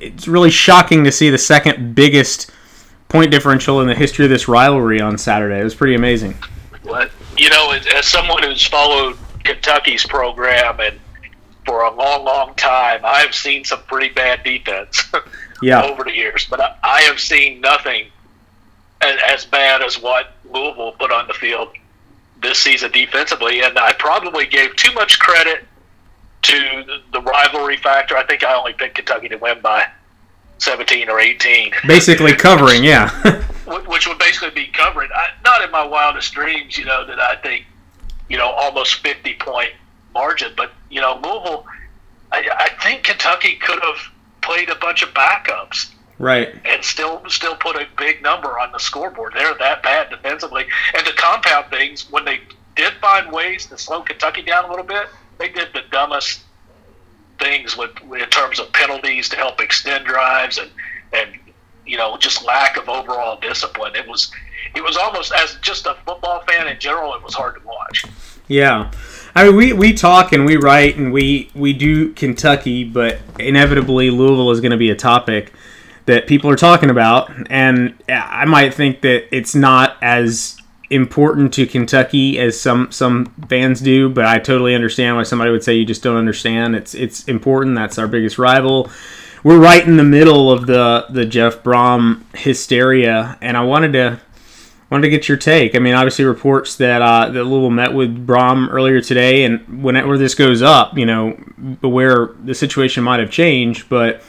it's 0.00 0.26
really 0.26 0.50
shocking 0.50 1.04
to 1.04 1.12
see 1.12 1.30
the 1.30 1.38
second 1.38 1.94
biggest 1.94 2.50
point 3.08 3.30
differential 3.30 3.80
in 3.80 3.86
the 3.86 3.94
history 3.94 4.24
of 4.24 4.30
this 4.30 4.48
rivalry 4.48 5.00
on 5.00 5.18
Saturday. 5.18 5.60
It 5.60 5.64
was 5.64 5.76
pretty 5.76 5.94
amazing. 5.94 6.34
What 6.82 7.12
you 7.36 7.48
know, 7.48 7.78
as 7.94 8.06
someone 8.06 8.42
who's 8.42 8.66
followed 8.66 9.16
Kentucky's 9.48 10.06
program, 10.06 10.78
and 10.78 11.00
for 11.64 11.82
a 11.82 11.94
long, 11.94 12.24
long 12.24 12.54
time, 12.54 13.00
I've 13.02 13.34
seen 13.34 13.64
some 13.64 13.80
pretty 13.84 14.12
bad 14.12 14.44
defense 14.44 15.10
yeah. 15.62 15.82
over 15.82 16.04
the 16.04 16.14
years. 16.14 16.46
But 16.48 16.60
I, 16.60 16.76
I 16.82 17.00
have 17.02 17.18
seen 17.18 17.62
nothing 17.62 18.08
as, 19.00 19.18
as 19.26 19.44
bad 19.46 19.82
as 19.82 20.00
what 20.00 20.34
Louisville 20.52 20.92
put 20.92 21.10
on 21.10 21.26
the 21.28 21.34
field 21.34 21.70
this 22.42 22.58
season 22.58 22.92
defensively, 22.92 23.62
and 23.62 23.78
I 23.78 23.94
probably 23.94 24.46
gave 24.46 24.76
too 24.76 24.92
much 24.92 25.18
credit 25.18 25.64
to 26.42 27.00
the 27.12 27.22
rivalry 27.22 27.78
factor. 27.78 28.16
I 28.16 28.24
think 28.24 28.44
I 28.44 28.54
only 28.54 28.74
picked 28.74 28.96
Kentucky 28.96 29.28
to 29.30 29.36
win 29.36 29.60
by 29.62 29.86
17 30.58 31.08
or 31.08 31.18
18. 31.18 31.72
Basically 31.86 32.34
covering, 32.34 32.84
yeah. 32.84 33.10
which 33.86 34.06
would 34.06 34.18
basically 34.18 34.50
be 34.50 34.66
covering. 34.66 35.08
I, 35.14 35.28
not 35.42 35.62
in 35.62 35.70
my 35.70 35.84
wildest 35.84 36.34
dreams, 36.34 36.76
you 36.76 36.84
know, 36.84 37.06
that 37.06 37.18
I 37.18 37.36
think 37.36 37.64
you 38.28 38.36
know, 38.36 38.50
almost 38.50 38.96
50 38.96 39.34
point 39.34 39.70
margin. 40.14 40.52
But, 40.56 40.72
you 40.90 41.00
know, 41.00 41.14
Louisville, 41.22 41.66
I, 42.32 42.48
I 42.50 42.82
think 42.82 43.04
Kentucky 43.04 43.56
could 43.56 43.80
have 43.82 43.96
played 44.42 44.70
a 44.70 44.76
bunch 44.76 45.02
of 45.02 45.10
backups. 45.10 45.92
Right. 46.18 46.52
And 46.64 46.84
still 46.84 47.22
still 47.28 47.54
put 47.54 47.76
a 47.76 47.86
big 47.96 48.22
number 48.22 48.58
on 48.58 48.72
the 48.72 48.78
scoreboard. 48.78 49.34
They're 49.36 49.54
that 49.54 49.84
bad 49.84 50.10
defensively. 50.10 50.64
And 50.94 51.06
to 51.06 51.12
compound 51.12 51.66
things, 51.70 52.10
when 52.10 52.24
they 52.24 52.40
did 52.74 52.94
find 52.94 53.30
ways 53.30 53.66
to 53.66 53.78
slow 53.78 54.02
Kentucky 54.02 54.42
down 54.42 54.64
a 54.64 54.68
little 54.68 54.84
bit, 54.84 55.06
they 55.38 55.48
did 55.48 55.68
the 55.72 55.82
dumbest 55.92 56.40
things 57.38 57.76
with 57.76 57.90
in 58.02 58.28
terms 58.30 58.58
of 58.58 58.72
penalties 58.72 59.28
to 59.28 59.36
help 59.36 59.60
extend 59.60 60.06
drives 60.06 60.58
and 60.58 60.70
and 61.12 61.38
you 61.86 61.96
know 61.96 62.16
just 62.18 62.44
lack 62.44 62.76
of 62.76 62.88
overall 62.88 63.38
discipline. 63.38 63.94
It 63.94 64.08
was 64.08 64.32
it 64.74 64.82
was 64.82 64.96
almost 64.96 65.32
as 65.32 65.56
just 65.62 65.86
a 65.86 65.96
football 66.04 66.42
fan 66.48 66.66
in 66.66 66.78
general, 66.80 67.14
it 67.14 67.22
was 67.22 67.34
hard 67.34 67.54
to 67.60 67.66
watch. 67.66 68.04
Yeah. 68.48 68.90
I 69.34 69.44
mean, 69.44 69.56
we, 69.56 69.72
we 69.72 69.92
talk 69.92 70.32
and 70.32 70.44
we 70.44 70.56
write 70.56 70.96
and 70.96 71.12
we, 71.12 71.50
we 71.54 71.72
do 71.72 72.12
Kentucky, 72.14 72.82
but 72.82 73.18
inevitably 73.38 74.10
Louisville 74.10 74.50
is 74.50 74.60
going 74.60 74.72
to 74.72 74.78
be 74.78 74.90
a 74.90 74.96
topic 74.96 75.52
that 76.06 76.26
people 76.26 76.50
are 76.50 76.56
talking 76.56 76.90
about. 76.90 77.30
And 77.50 77.94
I 78.08 78.46
might 78.46 78.74
think 78.74 79.02
that 79.02 79.34
it's 79.34 79.54
not 79.54 79.96
as 80.02 80.58
important 80.90 81.52
to 81.52 81.66
Kentucky 81.66 82.38
as 82.38 82.58
some 82.58 82.90
some 82.90 83.26
fans 83.48 83.80
do, 83.80 84.08
but 84.08 84.24
I 84.24 84.38
totally 84.38 84.74
understand 84.74 85.16
why 85.16 85.22
somebody 85.22 85.50
would 85.50 85.62
say 85.62 85.74
you 85.74 85.84
just 85.84 86.02
don't 86.02 86.16
understand. 86.16 86.74
It's 86.74 86.94
it's 86.94 87.24
important. 87.28 87.76
That's 87.76 87.98
our 87.98 88.08
biggest 88.08 88.38
rival. 88.38 88.90
We're 89.44 89.60
right 89.60 89.86
in 89.86 89.96
the 89.96 90.04
middle 90.04 90.50
of 90.50 90.66
the 90.66 91.06
the 91.10 91.26
Jeff 91.26 91.62
Brohm 91.62 92.22
hysteria, 92.34 93.38
and 93.40 93.56
I 93.56 93.64
wanted 93.64 93.92
to 93.92 94.20
wanted 94.90 95.02
to 95.02 95.10
get 95.10 95.28
your 95.28 95.36
take. 95.36 95.74
I 95.74 95.78
mean, 95.78 95.94
obviously 95.94 96.24
reports 96.24 96.76
that 96.76 97.02
uh, 97.02 97.28
that 97.30 97.44
Louisville 97.44 97.70
met 97.70 97.92
with 97.92 98.26
Brohm 98.26 98.68
earlier 98.70 99.00
today, 99.00 99.44
and 99.44 99.82
whenever 99.82 100.16
this 100.16 100.34
goes 100.34 100.62
up, 100.62 100.96
you 100.96 101.06
know, 101.06 101.32
where 101.80 102.30
the 102.44 102.54
situation 102.54 103.04
might 103.04 103.20
have 103.20 103.30
changed, 103.30 103.88
but 103.88 104.22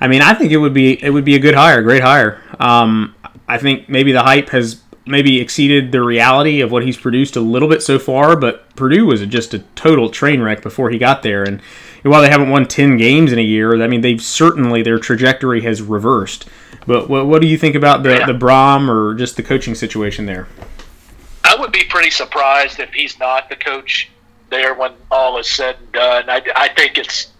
I 0.00 0.08
mean, 0.08 0.22
I 0.22 0.34
think 0.34 0.52
it 0.52 0.58
would 0.58 0.74
be 0.74 1.02
it 1.02 1.10
would 1.10 1.24
be 1.24 1.34
a 1.34 1.38
good 1.38 1.54
hire, 1.54 1.82
great 1.82 2.02
hire. 2.02 2.42
Um, 2.58 3.14
I 3.48 3.58
think 3.58 3.88
maybe 3.88 4.12
the 4.12 4.22
hype 4.22 4.50
has 4.50 4.82
maybe 5.06 5.40
exceeded 5.40 5.92
the 5.92 6.02
reality 6.02 6.60
of 6.60 6.72
what 6.72 6.84
he's 6.84 6.96
produced 6.96 7.36
a 7.36 7.40
little 7.40 7.68
bit 7.68 7.82
so 7.82 7.98
far, 7.98 8.36
but 8.36 8.74
Purdue 8.74 9.06
was 9.06 9.24
just 9.26 9.54
a 9.54 9.60
total 9.76 10.10
train 10.10 10.42
wreck 10.42 10.62
before 10.62 10.90
he 10.90 10.98
got 10.98 11.22
there, 11.22 11.44
and 11.44 11.60
while 12.06 12.22
they 12.22 12.30
haven't 12.30 12.50
won 12.50 12.66
ten 12.66 12.96
games 12.96 13.32
in 13.32 13.38
a 13.38 13.42
year, 13.42 13.82
I 13.82 13.86
mean, 13.86 14.00
they've 14.00 14.22
certainly 14.22 14.82
their 14.82 14.98
trajectory 14.98 15.62
has 15.62 15.82
reversed. 15.82 16.48
But 16.86 17.08
what, 17.08 17.26
what 17.26 17.42
do 17.42 17.48
you 17.48 17.58
think 17.58 17.74
about 17.74 18.02
the, 18.02 18.18
yeah. 18.18 18.26
the 18.26 18.32
Brohm 18.32 18.88
or 18.88 19.14
just 19.14 19.36
the 19.36 19.42
coaching 19.42 19.74
situation 19.74 20.26
there? 20.26 20.46
I 21.42 21.56
would 21.56 21.72
be 21.72 21.84
pretty 21.84 22.10
surprised 22.10 22.80
if 22.80 22.92
he's 22.92 23.18
not 23.18 23.48
the 23.48 23.56
coach 23.56 24.10
there 24.50 24.74
when 24.74 24.92
all 25.10 25.38
is 25.38 25.48
said 25.48 25.76
and 25.80 25.92
done. 25.92 26.30
I, 26.30 26.42
I 26.54 26.68
think 26.68 26.98
it's 26.98 27.32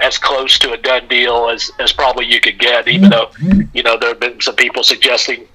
as 0.00 0.18
close 0.18 0.58
to 0.60 0.72
a 0.72 0.76
done 0.76 1.06
deal 1.08 1.48
as, 1.48 1.70
as 1.78 1.92
probably 1.92 2.26
you 2.26 2.40
could 2.40 2.58
get, 2.58 2.88
even 2.88 3.10
though, 3.10 3.30
you 3.72 3.82
know, 3.82 3.98
there 3.98 4.10
have 4.10 4.20
been 4.20 4.40
some 4.40 4.56
people 4.56 4.82
suggesting, 4.82 5.46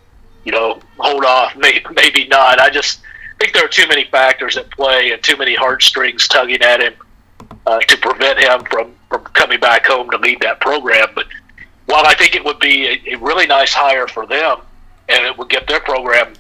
you 0.43 0.51
know, 0.51 0.79
hold 0.97 1.25
off, 1.25 1.55
maybe, 1.55 1.83
maybe 1.93 2.27
not. 2.27 2.59
I 2.59 2.69
just 2.69 3.01
think 3.39 3.53
there 3.53 3.65
are 3.65 3.69
too 3.69 3.87
many 3.87 4.05
factors 4.05 4.57
at 4.57 4.69
play 4.71 5.11
and 5.11 5.21
too 5.23 5.37
many 5.37 5.55
heartstrings 5.55 6.27
tugging 6.27 6.61
at 6.61 6.81
him 6.81 6.93
uh, 7.65 7.79
to 7.79 7.97
prevent 7.97 8.39
him 8.39 8.63
from, 8.65 8.93
from 9.09 9.23
coming 9.25 9.59
back 9.59 9.85
home 9.85 10.09
to 10.11 10.17
lead 10.17 10.39
that 10.41 10.59
program. 10.59 11.07
But 11.15 11.27
while 11.85 12.05
I 12.05 12.15
think 12.15 12.35
it 12.35 12.43
would 12.43 12.59
be 12.59 12.87
a, 12.87 13.13
a 13.13 13.17
really 13.17 13.47
nice 13.47 13.73
hire 13.73 14.07
for 14.07 14.25
them 14.25 14.59
and 15.07 15.25
it 15.25 15.37
would 15.37 15.49
get 15.49 15.67
their 15.67 15.79
program 15.79 16.33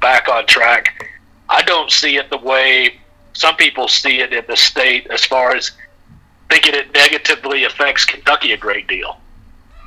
back 0.00 0.28
on 0.28 0.46
track, 0.46 1.08
I 1.48 1.62
don't 1.62 1.90
see 1.90 2.16
it 2.16 2.30
the 2.30 2.38
way 2.38 2.98
some 3.32 3.56
people 3.56 3.88
see 3.88 4.20
it 4.20 4.32
in 4.32 4.44
the 4.48 4.56
state 4.56 5.06
as 5.08 5.24
far 5.24 5.54
as 5.54 5.70
thinking 6.50 6.74
it 6.74 6.92
negatively 6.92 7.64
affects 7.64 8.04
Kentucky 8.04 8.52
a 8.52 8.56
great 8.56 8.86
deal. 8.88 9.18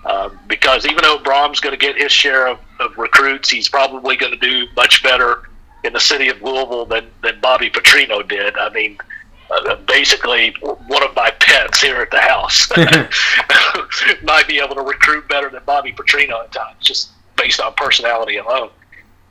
Um, 0.06 0.40
because 0.48 0.86
even 0.86 1.04
though 1.04 1.20
Brohm's 1.20 1.60
going 1.60 1.78
to 1.78 1.86
get 1.86 1.96
his 1.96 2.12
share 2.12 2.48
of, 2.48 2.60
of 2.80 2.98
recruits, 2.98 3.50
he's 3.50 3.70
probably 3.70 4.16
going 4.16 4.32
to 4.32 4.40
do 4.40 4.68
much 4.76 5.04
better 5.04 5.50
in 5.84 5.94
the 5.94 6.00
city 6.00 6.30
of 6.30 6.42
Louisville 6.42 6.86
than, 6.86 7.08
than 7.22 7.40
Bobby 7.40 7.70
Petrino 7.70 8.28
did. 8.28 8.58
I 8.58 8.70
mean, 8.70 8.98
basically 9.86 10.56
one 10.62 11.04
of 11.04 11.16
my 11.16 11.32
pets 11.32 11.82
here 11.82 11.98
at 11.98 12.12
the 12.12 12.22
house 12.22 12.70
might 14.24 14.48
be 14.48 14.60
able 14.60 14.76
to 14.76 14.82
recruit 14.82 15.28
better 15.28 15.50
than 15.50 15.62
Bobby 15.66 15.92
Petrino 15.92 16.44
at 16.44 16.52
times, 16.52 16.78
just 16.80 17.12
based 17.38 17.60
on 17.60 17.74
personality 17.74 18.38
alone. 18.38 18.70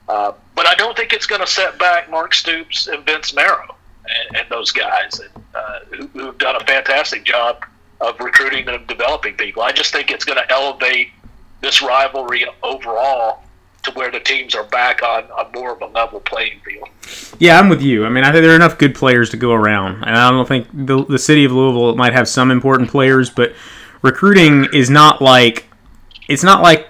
Uh, 0.08 0.32
but 0.54 0.66
I 0.66 0.74
don't 0.74 0.96
think 0.96 1.12
it's 1.12 1.26
going 1.26 1.40
to 1.40 1.46
set 1.46 1.78
back 1.78 2.10
Mark 2.10 2.34
Stoops 2.34 2.88
and 2.88 3.04
Vince 3.06 3.32
Marrow 3.32 3.76
and, 4.04 4.38
and 4.38 4.48
those 4.50 4.72
guys 4.72 5.20
and, 5.20 5.44
uh, 5.54 5.80
who, 5.90 6.06
who've 6.08 6.38
done 6.38 6.56
a 6.56 6.64
fantastic 6.64 7.24
job 7.24 7.64
of 8.00 8.18
recruiting 8.18 8.68
and 8.68 8.86
developing 8.86 9.34
people. 9.34 9.62
I 9.62 9.72
just 9.72 9.92
think 9.92 10.10
it's 10.10 10.24
going 10.24 10.38
to 10.38 10.50
elevate 10.52 11.10
this 11.60 11.80
rivalry 11.82 12.44
overall 12.62 13.42
to 13.82 13.90
where 13.92 14.10
the 14.10 14.20
teams 14.20 14.54
are 14.54 14.64
back 14.64 15.02
on, 15.02 15.25
on 15.30 15.50
more 15.52 15.72
of 15.72 15.80
a 15.82 15.87
level 15.87 16.20
playing 16.20 16.60
field. 16.60 16.88
Yeah, 17.38 17.58
I'm 17.58 17.68
with 17.68 17.82
you. 17.82 18.04
I 18.04 18.08
mean, 18.08 18.25
I 18.25 18.32
think 18.32 18.42
there 18.42 18.52
are 18.52 18.56
enough 18.56 18.78
good 18.78 18.94
players 18.94 19.30
to 19.30 19.37
go 19.37 19.52
around, 19.52 20.04
and 20.04 20.16
I 20.16 20.30
don't 20.30 20.46
think 20.46 20.68
the 20.72 21.04
the 21.04 21.18
city 21.18 21.44
of 21.44 21.52
Louisville 21.52 21.96
might 21.96 22.12
have 22.12 22.28
some 22.28 22.50
important 22.50 22.90
players, 22.90 23.30
but 23.30 23.54
recruiting 24.02 24.68
is 24.72 24.90
not 24.90 25.22
like 25.22 25.66
it's 26.28 26.44
not 26.44 26.62
like 26.62 26.88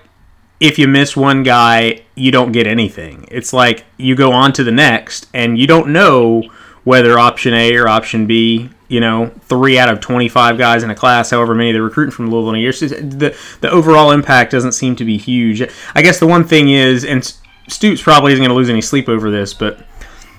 if 0.58 0.78
you 0.78 0.86
miss 0.86 1.16
one 1.16 1.42
guy, 1.42 2.02
you 2.14 2.30
don't 2.30 2.52
get 2.52 2.66
anything. 2.66 3.26
It's 3.30 3.52
like 3.52 3.84
you 3.96 4.14
go 4.14 4.32
on 4.32 4.52
to 4.54 4.64
the 4.64 4.72
next, 4.72 5.28
and 5.32 5.58
you 5.58 5.66
don't 5.66 5.92
know 5.92 6.42
whether 6.84 7.18
option 7.18 7.54
A 7.54 7.74
or 7.76 7.88
option 7.88 8.26
B, 8.26 8.70
you 8.90 8.98
know, 8.98 9.28
three 9.42 9.78
out 9.78 9.88
of 9.88 10.00
25 10.00 10.58
guys 10.58 10.82
in 10.82 10.90
a 10.90 10.94
class, 10.96 11.30
however 11.30 11.54
many 11.54 11.70
they're 11.70 11.82
recruiting 11.82 12.10
from 12.10 12.28
Louisville 12.28 12.50
in 12.50 12.56
a 12.56 12.58
year. 12.58 12.72
So 12.72 12.88
the, 12.88 13.36
the 13.60 13.70
overall 13.70 14.10
impact 14.10 14.50
doesn't 14.50 14.72
seem 14.72 14.96
to 14.96 15.04
be 15.04 15.16
huge. 15.16 15.62
I 15.94 16.02
guess 16.02 16.18
the 16.18 16.26
one 16.26 16.42
thing 16.44 16.70
is, 16.70 17.04
and 17.04 17.24
Stoops 17.68 18.02
probably 18.02 18.32
isn't 18.32 18.42
going 18.42 18.50
to 18.50 18.56
lose 18.56 18.68
any 18.68 18.80
sleep 18.80 19.08
over 19.08 19.30
this, 19.30 19.54
but 19.54 19.86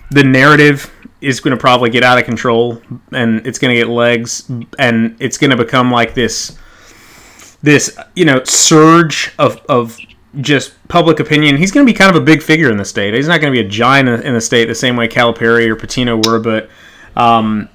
the 0.10 0.24
narrative 0.24 0.92
is 1.22 1.40
going 1.40 1.56
to 1.56 1.60
probably 1.60 1.90
get 1.90 2.04
out 2.04 2.18
of 2.18 2.26
control 2.26 2.82
and 3.14 3.48
it's 3.48 3.58
going 3.58 3.74
to 3.74 3.80
get 3.80 3.88
legs 3.88 4.50
and 4.78 5.16
it's 5.20 5.38
going 5.38 5.52
to 5.52 5.56
become 5.56 5.92
like 5.92 6.14
this 6.14 6.58
this 7.62 7.96
you 8.16 8.26
know 8.26 8.44
surge 8.44 9.34
of, 9.38 9.62
of 9.70 9.98
just 10.42 10.74
public 10.90 11.22
opinion. 11.22 11.56
He's 11.56 11.72
going 11.72 11.86
to 11.86 11.92
be 11.92 11.96
kind 11.96 12.14
of 12.14 12.22
a 12.22 12.26
big 12.26 12.42
figure 12.42 12.70
in 12.70 12.78
the 12.78 12.86
state. 12.86 13.14
He's 13.14 13.28
not 13.28 13.40
going 13.40 13.54
to 13.54 13.62
be 13.62 13.66
a 13.66 13.70
giant 13.70 14.10
in 14.26 14.34
the 14.34 14.42
state 14.42 14.66
the 14.66 14.76
same 14.76 14.98
way 14.98 15.08
Calipari 15.08 15.68
or 15.68 15.76
Pitino 15.76 16.26
were, 16.26 16.40
but 16.40 16.70
um, 17.16 17.70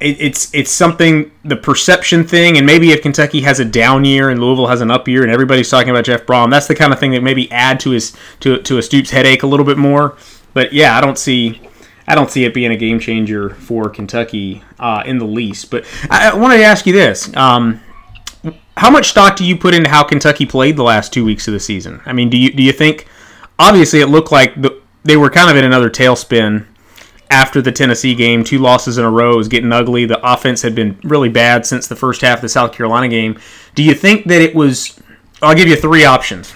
it, 0.00 0.20
it's 0.20 0.54
it's 0.54 0.70
something 0.70 1.30
the 1.44 1.56
perception 1.56 2.24
thing, 2.24 2.56
and 2.56 2.66
maybe 2.66 2.92
if 2.92 3.02
Kentucky 3.02 3.40
has 3.42 3.60
a 3.60 3.64
down 3.64 4.04
year 4.04 4.30
and 4.30 4.40
Louisville 4.40 4.66
has 4.66 4.80
an 4.80 4.90
up 4.90 5.08
year, 5.08 5.22
and 5.22 5.32
everybody's 5.32 5.70
talking 5.70 5.90
about 5.90 6.04
Jeff 6.04 6.26
Brohm, 6.26 6.50
that's 6.50 6.66
the 6.66 6.74
kind 6.74 6.92
of 6.92 6.98
thing 6.98 7.12
that 7.12 7.22
maybe 7.22 7.50
add 7.50 7.80
to 7.80 7.90
his 7.90 8.16
to 8.40 8.60
to 8.62 8.78
a 8.78 8.82
Stoops 8.82 9.10
headache 9.10 9.42
a 9.42 9.46
little 9.46 9.66
bit 9.66 9.78
more. 9.78 10.16
But 10.54 10.72
yeah, 10.72 10.96
I 10.96 11.00
don't 11.00 11.18
see. 11.18 11.60
I 12.06 12.14
don't 12.14 12.30
see 12.30 12.44
it 12.44 12.54
being 12.54 12.72
a 12.72 12.76
game 12.76 12.98
changer 13.00 13.50
for 13.50 13.90
Kentucky 13.90 14.62
uh, 14.78 15.02
in 15.04 15.18
the 15.18 15.26
least. 15.26 15.70
But 15.70 15.84
I, 16.08 16.30
I 16.30 16.34
wanted 16.34 16.58
to 16.58 16.64
ask 16.64 16.86
you 16.86 16.92
this: 16.92 17.34
um, 17.36 17.80
how 18.76 18.90
much 18.90 19.10
stock 19.10 19.36
do 19.36 19.44
you 19.44 19.56
put 19.56 19.74
into 19.74 19.90
how 19.90 20.04
Kentucky 20.04 20.46
played 20.46 20.76
the 20.76 20.84
last 20.84 21.12
two 21.12 21.24
weeks 21.24 21.48
of 21.48 21.54
the 21.54 21.60
season? 21.60 22.00
I 22.06 22.12
mean, 22.12 22.30
do 22.30 22.38
you 22.38 22.52
do 22.52 22.62
you 22.62 22.72
think? 22.72 23.06
Obviously, 23.60 23.98
it 23.98 24.06
looked 24.06 24.30
like 24.30 24.54
the, 24.60 24.80
they 25.02 25.16
were 25.16 25.30
kind 25.30 25.50
of 25.50 25.56
in 25.56 25.64
another 25.64 25.90
tailspin 25.90 26.64
after 27.30 27.60
the 27.60 27.72
Tennessee 27.72 28.14
game. 28.14 28.44
Two 28.44 28.58
losses 28.58 28.98
in 28.98 29.04
a 29.04 29.10
row 29.10 29.36
was 29.36 29.48
getting 29.48 29.72
ugly. 29.72 30.06
The 30.06 30.20
offense 30.26 30.62
had 30.62 30.74
been 30.74 30.98
really 31.02 31.28
bad 31.28 31.66
since 31.66 31.86
the 31.86 31.96
first 31.96 32.20
half 32.20 32.38
of 32.38 32.42
the 32.42 32.48
South 32.48 32.72
Carolina 32.72 33.08
game. 33.08 33.38
Do 33.74 33.82
you 33.82 33.94
think 33.94 34.26
that 34.26 34.40
it 34.40 34.54
was? 34.54 34.98
I'll 35.42 35.54
give 35.54 35.68
you 35.68 35.76
three 35.76 36.04
options. 36.04 36.54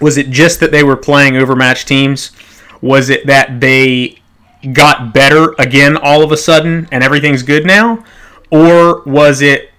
Was 0.00 0.16
it 0.16 0.30
just 0.30 0.60
that 0.60 0.70
they 0.70 0.82
were 0.82 0.96
playing 0.96 1.36
overmatched 1.36 1.88
teams? 1.88 2.32
Was 2.80 3.08
it 3.08 3.26
that 3.26 3.60
they 3.60 4.18
got 4.72 5.12
better 5.12 5.54
again 5.58 5.96
all 5.96 6.22
of 6.22 6.32
a 6.32 6.36
sudden 6.36 6.88
and 6.90 7.02
everything's 7.02 7.42
good 7.42 7.64
now? 7.64 8.04
Or 8.50 9.02
was 9.02 9.40
it 9.40 9.70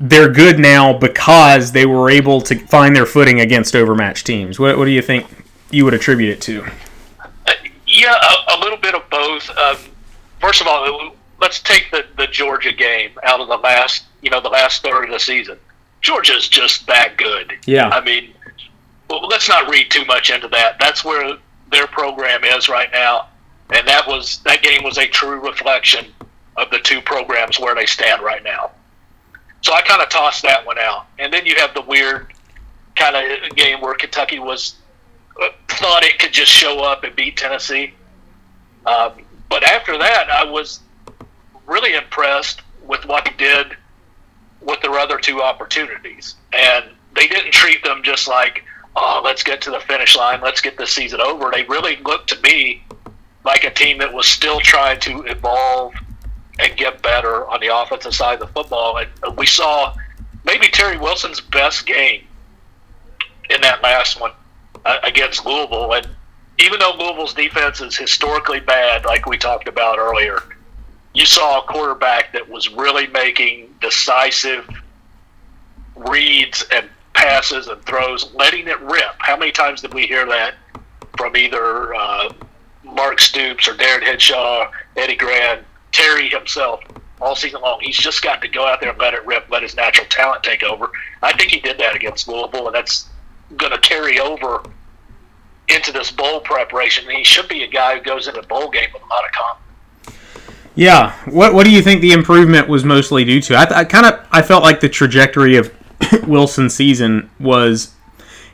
they're 0.00 0.28
good 0.28 0.58
now 0.58 0.96
because 0.98 1.72
they 1.72 1.86
were 1.86 2.10
able 2.10 2.40
to 2.42 2.58
find 2.66 2.94
their 2.94 3.06
footing 3.06 3.40
against 3.40 3.74
overmatched 3.76 4.26
teams. 4.26 4.58
What, 4.58 4.76
what 4.76 4.84
do 4.84 4.90
you 4.90 5.02
think 5.02 5.26
you 5.70 5.84
would 5.84 5.94
attribute 5.94 6.30
it 6.30 6.40
to? 6.42 6.66
Yeah, 7.94 8.14
a, 8.14 8.56
a, 8.56 8.58
little 8.58 8.78
bit 8.78 8.94
of 8.94 9.08
both. 9.08 9.48
Um, 9.50 9.76
first 10.40 10.60
of 10.60 10.66
all, 10.66 11.14
let's 11.40 11.60
take 11.60 11.90
the, 11.90 12.04
the 12.16 12.26
Georgia 12.26 12.72
game 12.72 13.12
out 13.22 13.40
of 13.40 13.48
the 13.48 13.56
last, 13.56 14.04
you 14.20 14.30
know, 14.30 14.40
the 14.40 14.48
last 14.48 14.82
third 14.82 15.04
of 15.04 15.10
the 15.10 15.20
season. 15.20 15.58
Georgia's 16.00 16.48
just 16.48 16.86
that 16.86 17.16
good. 17.16 17.52
Yeah. 17.66 17.88
I 17.88 18.04
mean, 18.04 18.34
well, 19.08 19.26
let's 19.28 19.48
not 19.48 19.70
read 19.70 19.90
too 19.90 20.04
much 20.06 20.30
into 20.30 20.48
that. 20.48 20.76
That's 20.80 21.04
where 21.04 21.36
their 21.70 21.86
program 21.86 22.44
is 22.44 22.68
right 22.68 22.90
now, 22.92 23.28
and 23.72 23.86
that 23.88 24.06
was 24.06 24.38
that 24.44 24.62
game 24.62 24.82
was 24.82 24.98
a 24.98 25.06
true 25.06 25.40
reflection 25.40 26.06
of 26.56 26.70
the 26.70 26.78
two 26.78 27.00
programs 27.00 27.58
where 27.58 27.74
they 27.74 27.86
stand 27.86 28.22
right 28.22 28.42
now. 28.42 28.70
So 29.62 29.72
I 29.72 29.80
kind 29.80 30.02
of 30.02 30.10
tossed 30.10 30.42
that 30.42 30.66
one 30.66 30.78
out. 30.78 31.06
And 31.18 31.32
then 31.32 31.46
you 31.46 31.54
have 31.56 31.72
the 31.72 31.80
weird 31.80 32.32
kind 32.96 33.16
of 33.16 33.56
game 33.56 33.80
where 33.80 33.94
Kentucky 33.94 34.38
was 34.38 34.76
thought 35.68 36.04
it 36.04 36.18
could 36.18 36.32
just 36.32 36.50
show 36.50 36.80
up 36.80 37.04
and 37.04 37.14
beat 37.16 37.36
Tennessee. 37.36 37.94
Um, 38.86 39.12
but 39.48 39.64
after 39.64 39.98
that, 39.98 40.30
I 40.30 40.44
was 40.44 40.80
really 41.66 41.94
impressed 41.94 42.62
with 42.86 43.06
what 43.06 43.26
he 43.26 43.34
did 43.36 43.76
with 44.60 44.80
their 44.80 44.92
other 44.92 45.18
two 45.18 45.42
opportunities. 45.42 46.36
And 46.52 46.86
they 47.14 47.26
didn't 47.26 47.52
treat 47.52 47.82
them 47.82 48.02
just 48.02 48.28
like, 48.28 48.64
oh, 48.96 49.20
let's 49.24 49.42
get 49.42 49.60
to 49.62 49.70
the 49.70 49.80
finish 49.80 50.16
line, 50.16 50.40
let's 50.42 50.60
get 50.60 50.76
this 50.78 50.90
season 50.90 51.20
over. 51.20 51.50
They 51.50 51.64
really 51.64 51.96
looked 51.96 52.28
to 52.30 52.40
me 52.40 52.84
like 53.44 53.64
a 53.64 53.70
team 53.70 53.98
that 53.98 54.12
was 54.12 54.26
still 54.26 54.60
trying 54.60 55.00
to 55.00 55.22
evolve 55.22 55.94
and 56.58 56.76
get 56.76 57.02
better 57.02 57.46
on 57.48 57.60
the 57.60 57.76
offensive 57.76 58.14
side 58.14 58.34
of 58.34 58.40
the 58.40 58.46
football. 58.46 58.98
And 58.98 59.36
we 59.36 59.46
saw 59.46 59.94
maybe 60.44 60.68
Terry 60.68 60.98
Wilson's 60.98 61.40
best 61.40 61.86
game 61.86 62.24
in 63.50 63.60
that 63.60 63.82
last 63.82 64.20
one 64.20 64.32
against 64.84 65.44
Louisville. 65.44 65.92
And 65.94 66.08
even 66.58 66.78
though 66.78 66.94
Louisville's 66.98 67.34
defense 67.34 67.80
is 67.80 67.96
historically 67.96 68.60
bad, 68.60 69.04
like 69.04 69.26
we 69.26 69.38
talked 69.38 69.68
about 69.68 69.98
earlier, 69.98 70.42
you 71.14 71.24
saw 71.26 71.60
a 71.60 71.62
quarterback 71.62 72.32
that 72.32 72.48
was 72.48 72.70
really 72.70 73.06
making 73.08 73.74
decisive 73.80 74.68
reads 75.96 76.64
and 76.72 76.88
passes 77.12 77.68
and 77.68 77.80
throws, 77.84 78.32
letting 78.34 78.66
it 78.68 78.80
rip. 78.80 79.14
How 79.18 79.36
many 79.36 79.52
times 79.52 79.80
did 79.80 79.94
we 79.94 80.06
hear 80.06 80.26
that 80.26 80.54
from 81.16 81.36
either 81.36 81.94
uh, 81.94 82.32
Mark 82.82 83.20
Stoops 83.20 83.68
or 83.68 83.76
Darin 83.76 84.04
Hinshaw, 84.04 84.70
Eddie 84.96 85.16
Gran? 85.16 85.64
Terry 85.94 86.28
himself 86.28 86.80
all 87.20 87.36
season 87.36 87.60
long. 87.60 87.78
He's 87.80 87.96
just 87.96 88.20
got 88.20 88.42
to 88.42 88.48
go 88.48 88.66
out 88.66 88.80
there 88.80 88.90
and 88.90 88.98
let 88.98 89.14
it 89.14 89.24
rip, 89.24 89.48
let 89.48 89.62
his 89.62 89.76
natural 89.76 90.06
talent 90.08 90.42
take 90.42 90.64
over. 90.64 90.90
I 91.22 91.32
think 91.32 91.52
he 91.52 91.60
did 91.60 91.78
that 91.78 91.94
against 91.94 92.26
Louisville, 92.26 92.66
and 92.66 92.74
that's 92.74 93.08
going 93.56 93.70
to 93.70 93.78
carry 93.78 94.18
over 94.18 94.62
into 95.68 95.92
this 95.92 96.10
bowl 96.10 96.40
preparation. 96.40 97.08
He 97.10 97.24
should 97.24 97.48
be 97.48 97.62
a 97.62 97.68
guy 97.68 97.96
who 97.96 98.02
goes 98.02 98.28
into 98.28 98.40
a 98.40 98.46
bowl 98.46 98.70
game 98.70 98.88
with 98.92 99.02
a 99.02 99.06
lot 99.06 99.24
of 99.24 99.32
confidence. 99.32 99.60
Yeah. 100.74 101.12
What 101.26 101.54
What 101.54 101.64
do 101.64 101.70
you 101.70 101.82
think 101.82 102.00
the 102.00 102.12
improvement 102.12 102.68
was 102.68 102.84
mostly 102.84 103.24
due 103.24 103.40
to? 103.42 103.54
I, 103.54 103.80
I 103.80 103.84
kind 103.84 104.06
of 104.06 104.26
I 104.32 104.42
felt 104.42 104.62
like 104.62 104.80
the 104.80 104.88
trajectory 104.88 105.56
of 105.56 105.72
Wilson's 106.26 106.74
season 106.74 107.30
was 107.38 107.94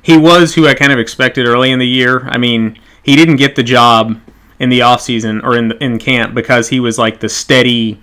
he 0.03 0.17
was 0.17 0.55
who 0.55 0.67
I 0.67 0.75
kind 0.75 0.93
of 0.93 0.99
expected 0.99 1.47
early 1.47 1.71
in 1.71 1.79
the 1.79 1.87
year. 1.87 2.27
I 2.29 2.39
mean, 2.39 2.79
he 3.03 3.17
didn't 3.17 3.37
get 3.37 3.57
the 3.57 3.63
job 3.63 4.21
in 4.59 4.69
the 4.69 4.83
off 4.83 5.01
season 5.01 5.41
or 5.41 5.57
in 5.57 5.69
the, 5.69 5.83
in 5.83 5.99
camp 5.99 6.35
because 6.35 6.69
he 6.69 6.81
was 6.81 6.99
like 6.99 7.21
the 7.21 7.29
steady, 7.29 8.01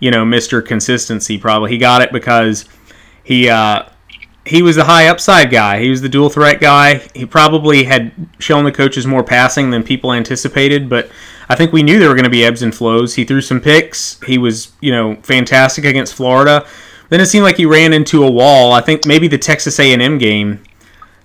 you 0.00 0.10
know, 0.10 0.24
Mister 0.24 0.62
Consistency. 0.62 1.38
Probably 1.38 1.70
he 1.70 1.78
got 1.78 2.00
it 2.02 2.12
because 2.12 2.64
he 3.22 3.50
uh, 3.50 3.84
he 4.48 4.62
was 4.62 4.76
the 4.76 4.84
high 4.84 5.08
upside 5.08 5.50
guy. 5.50 5.80
He 5.80 5.90
was 5.90 6.00
the 6.00 6.08
dual 6.08 6.30
threat 6.30 6.60
guy. 6.60 6.96
He 7.14 7.26
probably 7.26 7.84
had 7.84 8.12
shown 8.38 8.64
the 8.64 8.72
coaches 8.72 9.06
more 9.06 9.22
passing 9.22 9.70
than 9.70 9.82
people 9.82 10.12
anticipated, 10.12 10.88
but 10.88 11.10
I 11.48 11.54
think 11.54 11.72
we 11.72 11.82
knew 11.82 11.98
there 11.98 12.08
were 12.08 12.14
going 12.14 12.24
to 12.24 12.30
be 12.30 12.44
ebbs 12.44 12.62
and 12.62 12.74
flows. 12.74 13.14
He 13.14 13.24
threw 13.24 13.40
some 13.40 13.60
picks. 13.60 14.20
He 14.22 14.38
was, 14.38 14.72
you 14.80 14.92
know, 14.92 15.16
fantastic 15.22 15.84
against 15.84 16.14
Florida. 16.14 16.66
Then 17.08 17.20
it 17.20 17.26
seemed 17.26 17.44
like 17.44 17.56
he 17.56 17.66
ran 17.66 17.92
into 17.92 18.24
a 18.24 18.30
wall. 18.30 18.72
I 18.72 18.82
think 18.82 19.06
maybe 19.06 19.28
the 19.28 19.38
Texas 19.38 19.78
A&M 19.78 20.18
game, 20.18 20.62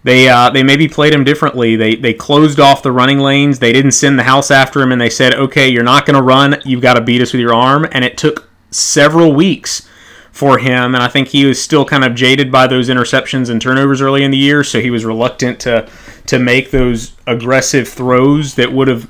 they 0.03 0.27
uh, 0.30 0.50
they 0.50 0.63
maybe 0.63 0.88
played 0.88 1.13
him 1.13 1.24
differently. 1.24 1.75
They 1.75 1.96
they 1.96 2.13
closed 2.13 2.60
off 2.60 2.84
the 2.84 2.92
running 2.92 3.20
lanes. 3.20 3.60
They 3.60 3.72
didn't 3.72 3.92
send 3.92 4.20
the 4.20 4.24
house 4.24 4.51
after 4.51 4.82
him, 4.82 4.92
and 4.92 5.00
they 5.00 5.10
said, 5.10 5.34
"Okay, 5.34 5.70
you're 5.70 5.84
not 5.84 6.06
going 6.06 6.15
to 6.15 6.22
run. 6.22 6.62
You've 6.65 6.82
got 6.82 6.96
to 6.96 7.01
beat 7.01 7.22
us 7.22 7.32
with 7.32 7.39
your 7.39 7.53
arm." 7.53 7.88
And 7.92 8.03
it 8.03 8.18
took 8.18 8.50
several 8.70 9.34
weeks 9.34 9.88
for 10.34 10.58
him, 10.58 10.96
and 10.96 11.04
I 11.04 11.08
think 11.08 11.30
he 11.30 11.46
was 11.46 11.62
still 11.62 11.86
kind 11.86 12.04
of 12.04 12.16
jaded 12.16 12.52
by 12.52 12.68
those 12.68 12.90
interceptions 12.90 13.50
and 13.50 13.62
turnovers 13.62 14.02
early 14.02 14.24
in 14.24 14.32
the 14.32 14.38
year, 14.38 14.63
so 14.66 14.82
he 14.82 14.90
was 14.90 15.06
reluctant 15.06 15.62
to 15.62 15.88
to 16.25 16.40
make 16.40 16.72
those 16.72 17.13
aggressive 17.28 17.88
throws 17.88 18.56
that 18.56 18.74
would 18.74 18.88
have 18.88 19.10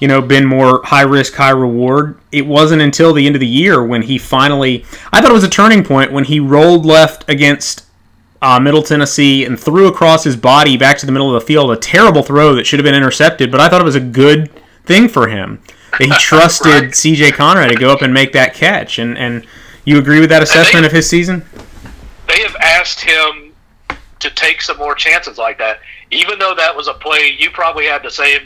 you 0.00 0.08
know, 0.08 0.22
been 0.22 0.46
more 0.46 0.80
high 0.84 1.02
risk, 1.02 1.34
high 1.34 1.50
reward. 1.50 2.18
It 2.32 2.46
wasn't 2.46 2.80
until 2.80 3.12
the 3.12 3.26
end 3.26 3.36
of 3.36 3.40
the 3.40 3.46
year 3.46 3.84
when 3.84 4.02
he 4.02 4.16
finally, 4.16 4.84
I 5.12 5.20
thought 5.20 5.30
it 5.30 5.34
was 5.34 5.44
a 5.44 5.48
turning 5.48 5.84
point 5.84 6.10
when 6.10 6.24
he 6.24 6.40
rolled 6.40 6.86
left 6.86 7.28
against 7.28 7.84
uh, 8.42 8.58
Middle 8.58 8.82
Tennessee 8.82 9.44
and 9.44 9.60
threw 9.60 9.86
across 9.86 10.24
his 10.24 10.36
body 10.36 10.78
back 10.78 10.96
to 10.98 11.06
the 11.06 11.12
middle 11.12 11.34
of 11.34 11.40
the 11.40 11.46
field. 11.46 11.70
A 11.70 11.76
terrible 11.76 12.22
throw 12.22 12.54
that 12.54 12.66
should 12.66 12.78
have 12.78 12.84
been 12.84 12.94
intercepted, 12.94 13.50
but 13.50 13.60
I 13.60 13.68
thought 13.68 13.82
it 13.82 13.84
was 13.84 13.94
a 13.94 14.00
good 14.00 14.50
thing 14.84 15.06
for 15.06 15.28
him 15.28 15.62
that 15.98 16.06
he 16.06 16.10
trusted 16.18 16.82
right. 16.82 16.94
C.J. 16.94 17.32
Conrad 17.32 17.70
to 17.70 17.76
go 17.76 17.92
up 17.92 18.00
and 18.00 18.14
make 18.14 18.32
that 18.32 18.54
catch. 18.54 18.98
And 18.98 19.18
and 19.18 19.46
you 19.84 19.98
agree 19.98 20.20
with 20.20 20.30
that 20.30 20.42
assessment 20.42 20.82
they, 20.82 20.86
of 20.86 20.92
his 20.92 21.08
season? 21.08 21.44
They 22.28 22.40
have 22.42 22.56
asked 22.56 23.00
him 23.00 23.54
to 24.20 24.30
take 24.30 24.60
some 24.60 24.76
more 24.76 24.94
chances 24.94 25.38
like 25.38 25.58
that, 25.58 25.80
even 26.10 26.38
though 26.38 26.54
that 26.54 26.74
was 26.76 26.88
a 26.88 26.94
play 26.94 27.36
you 27.38 27.50
probably 27.50 27.86
had 27.86 28.02
the 28.02 28.10
same 28.10 28.42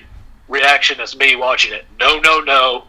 reaction 0.49 1.01
as 1.01 1.17
me 1.17 1.37
watching 1.37 1.73
it. 1.73 1.85
No, 1.99 2.19
no, 2.21 2.41
no. 2.41 2.85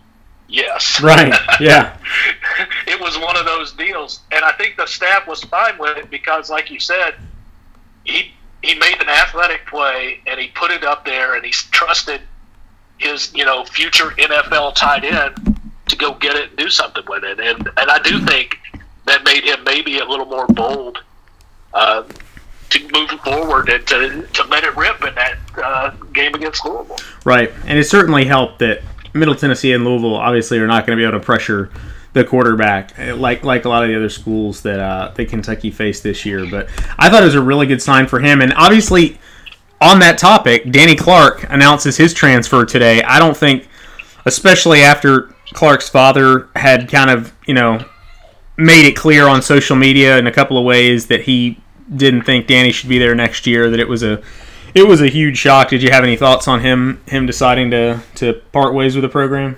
Yes. 0.47 1.01
Right. 1.01 1.33
Yeah. 1.59 1.97
it 2.87 2.99
was 3.01 3.17
one 3.17 3.35
of 3.35 3.45
those 3.45 3.73
deals, 3.73 4.21
and 4.31 4.45
I 4.45 4.51
think 4.53 4.77
the 4.77 4.85
staff 4.85 5.27
was 5.27 5.43
fine 5.43 5.77
with 5.79 5.97
it 5.97 6.11
because, 6.11 6.51
like 6.51 6.69
you 6.69 6.79
said, 6.79 7.15
he 8.03 8.31
he 8.61 8.75
made 8.75 9.01
an 9.01 9.09
athletic 9.09 9.65
play 9.67 10.19
and 10.27 10.39
he 10.39 10.49
put 10.49 10.69
it 10.69 10.83
up 10.83 11.03
there, 11.03 11.35
and 11.35 11.43
he 11.43 11.51
trusted 11.51 12.21
his 12.97 13.33
you 13.33 13.43
know 13.43 13.65
future 13.65 14.11
NFL 14.11 14.75
tight 14.75 15.03
end 15.03 15.54
to 15.97 16.05
go 16.05 16.13
get 16.15 16.35
it 16.35 16.49
and 16.49 16.57
do 16.57 16.69
something 16.69 17.03
with 17.07 17.23
it, 17.23 17.39
and 17.39 17.67
and 17.77 17.89
I 17.89 17.99
do 17.99 18.19
think 18.25 18.57
that 19.05 19.23
made 19.23 19.43
him 19.43 19.63
maybe 19.63 19.99
a 19.99 20.05
little 20.05 20.25
more 20.25 20.47
bold. 20.47 20.99
Uh, 21.73 22.03
to 22.69 22.79
move 22.93 23.09
forward 23.21 23.69
and 23.69 23.85
to, 23.85 24.27
to 24.33 24.43
let 24.47 24.63
it 24.63 24.75
rip 24.75 25.03
in 25.03 25.13
that 25.13 25.37
uh, 25.63 25.91
game 26.13 26.33
against 26.33 26.65
Louisville. 26.65 26.97
Right, 27.23 27.51
and 27.65 27.77
it 27.77 27.83
certainly 27.83 28.25
helped 28.25 28.59
that 28.59 28.81
Middle 29.13 29.35
Tennessee 29.35 29.71
and 29.73 29.85
Louisville 29.85 30.15
obviously 30.15 30.57
are 30.57 30.67
not 30.67 30.85
going 30.85 30.97
to 30.97 31.01
be 31.01 31.07
able 31.07 31.19
to 31.19 31.23
pressure 31.23 31.71
the 32.13 32.23
quarterback 32.23 32.97
like 33.17 33.43
like 33.43 33.65
a 33.65 33.69
lot 33.69 33.83
of 33.83 33.89
the 33.89 33.95
other 33.95 34.09
schools 34.09 34.61
that 34.61 34.79
uh, 34.79 35.11
that 35.15 35.29
Kentucky 35.29 35.69
faced 35.69 36.01
this 36.01 36.25
year. 36.25 36.49
But 36.49 36.69
I 36.97 37.09
thought 37.09 37.21
it 37.21 37.25
was 37.25 37.35
a 37.35 37.41
really 37.41 37.67
good 37.67 37.81
sign 37.81 38.07
for 38.07 38.19
him, 38.19 38.41
and 38.41 38.53
obviously 38.53 39.19
on 39.81 39.99
that 39.99 40.17
topic, 40.17 40.71
Danny 40.71 40.95
Clark 40.95 41.45
announces 41.49 41.97
his 41.97 42.13
transfer 42.13 42.65
today. 42.65 43.03
I 43.03 43.19
don't 43.19 43.35
think, 43.35 43.67
especially 44.25 44.81
after 44.81 45.34
Clark's 45.53 45.89
father 45.89 46.49
had 46.55 46.89
kind 46.89 47.09
of 47.09 47.33
you 47.47 47.53
know 47.53 47.83
made 48.57 48.85
it 48.85 48.95
clear 48.95 49.27
on 49.27 49.41
social 49.41 49.75
media 49.75 50.17
in 50.17 50.27
a 50.27 50.31
couple 50.31 50.57
of 50.57 50.65
ways 50.65 51.07
that 51.07 51.21
he 51.21 51.59
didn't 51.95 52.23
think 52.23 52.47
Danny 52.47 52.71
should 52.71 52.89
be 52.89 52.97
there 52.97 53.15
next 53.15 53.45
year. 53.45 53.69
That 53.69 53.79
it 53.79 53.87
was 53.87 54.03
a 54.03 54.21
it 54.73 54.87
was 54.87 55.01
a 55.01 55.07
huge 55.07 55.37
shock. 55.37 55.69
Did 55.69 55.81
you 55.81 55.89
have 55.91 56.03
any 56.03 56.17
thoughts 56.17 56.47
on 56.47 56.61
him 56.61 57.01
him 57.07 57.25
deciding 57.25 57.71
to 57.71 58.01
to 58.15 58.33
part 58.51 58.73
ways 58.73 58.95
with 58.95 59.03
the 59.03 59.09
program? 59.09 59.57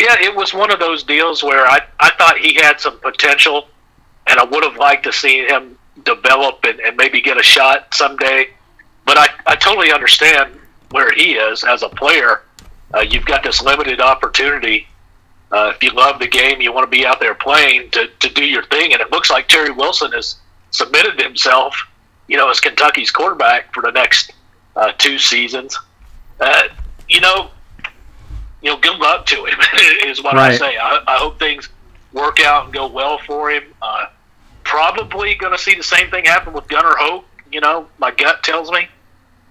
Yeah, 0.00 0.16
it 0.18 0.34
was 0.34 0.54
one 0.54 0.72
of 0.72 0.80
those 0.80 1.02
deals 1.02 1.42
where 1.42 1.66
I, 1.66 1.80
I 1.98 2.10
thought 2.16 2.38
he 2.38 2.54
had 2.54 2.80
some 2.80 2.98
potential, 3.00 3.68
and 4.26 4.40
I 4.40 4.44
would 4.44 4.64
have 4.64 4.76
liked 4.76 5.04
to 5.04 5.12
see 5.12 5.46
him 5.46 5.76
develop 6.04 6.64
and, 6.64 6.80
and 6.80 6.96
maybe 6.96 7.20
get 7.20 7.36
a 7.36 7.42
shot 7.42 7.92
someday. 7.92 8.48
But 9.04 9.18
I, 9.18 9.28
I 9.46 9.56
totally 9.56 9.92
understand 9.92 10.58
where 10.90 11.12
he 11.12 11.34
is 11.34 11.64
as 11.64 11.82
a 11.82 11.90
player. 11.90 12.40
Uh, 12.94 13.00
you've 13.00 13.24
got 13.24 13.42
this 13.42 13.62
limited 13.62 14.00
opportunity. 14.00 14.86
Uh, 15.52 15.72
if 15.74 15.82
you 15.82 15.90
love 15.90 16.18
the 16.18 16.28
game, 16.28 16.60
you 16.60 16.72
want 16.72 16.90
to 16.90 16.96
be 16.96 17.04
out 17.04 17.20
there 17.20 17.34
playing 17.34 17.90
to, 17.90 18.08
to 18.20 18.28
do 18.30 18.44
your 18.44 18.64
thing. 18.66 18.92
And 18.92 19.00
it 19.00 19.10
looks 19.10 19.30
like 19.30 19.48
Terry 19.48 19.70
Wilson 19.70 20.12
has 20.12 20.36
submitted 20.70 21.20
himself, 21.20 21.76
you 22.28 22.36
know, 22.36 22.50
as 22.50 22.60
Kentucky's 22.60 23.10
quarterback 23.10 23.72
for 23.74 23.82
the 23.82 23.90
next 23.90 24.32
uh, 24.76 24.92
two 24.98 25.18
seasons. 25.18 25.78
Uh, 26.38 26.62
you 27.08 27.20
know, 27.20 27.50
you 28.62 28.70
know, 28.70 28.78
good 28.78 28.98
luck 28.98 29.26
to 29.26 29.44
him 29.44 29.58
is 30.04 30.22
what 30.22 30.34
right. 30.34 30.52
I 30.52 30.56
say. 30.56 30.76
I, 30.76 31.02
I, 31.06 31.16
hope 31.16 31.38
things 31.38 31.68
work 32.12 32.40
out 32.40 32.66
and 32.66 32.74
go 32.74 32.86
well 32.86 33.18
for 33.18 33.50
him. 33.50 33.64
Uh, 33.82 34.06
probably 34.64 35.34
going 35.34 35.52
to 35.52 35.58
see 35.58 35.74
the 35.74 35.82
same 35.82 36.10
thing 36.10 36.24
happen 36.24 36.52
with 36.52 36.68
Gunnar 36.68 36.94
Hoak. 36.96 37.24
You 37.50 37.60
know, 37.60 37.88
my 37.98 38.10
gut 38.10 38.42
tells 38.42 38.70
me. 38.70 38.88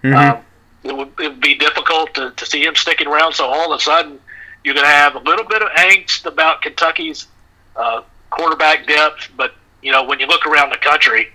Mm-hmm. 0.04 0.15
Um, 0.15 0.43
it, 0.84 0.96
would, 0.96 1.10
it 1.20 1.30
would 1.30 1.42
be 1.42 1.56
difficult 1.56 2.13
to, 2.15 2.32
to 2.32 2.46
see 2.46 2.63
him 2.63 2.76
sticking 2.76 3.08
around. 3.08 3.34
So 3.34 3.46
all 3.46 3.74
of 3.74 3.80
a 3.80 3.82
sudden, 3.82 4.20
you're 4.63 4.74
going 4.74 4.86
to 4.86 4.92
have 4.92 5.15
a 5.15 5.20
little 5.20 5.46
bit 5.46 5.62
of 5.62 5.70
angst 5.70 6.26
about 6.26 6.62
Kentucky's 6.62 7.28
uh, 7.76 8.02
quarterback 8.30 8.88
depth, 8.88 9.30
but 9.36 9.54
you 9.82 9.92
know, 9.92 10.04
when 10.04 10.20
you 10.20 10.28
look 10.28 10.46
around 10.46 10.72
the 10.72 10.78
country, 10.78 11.30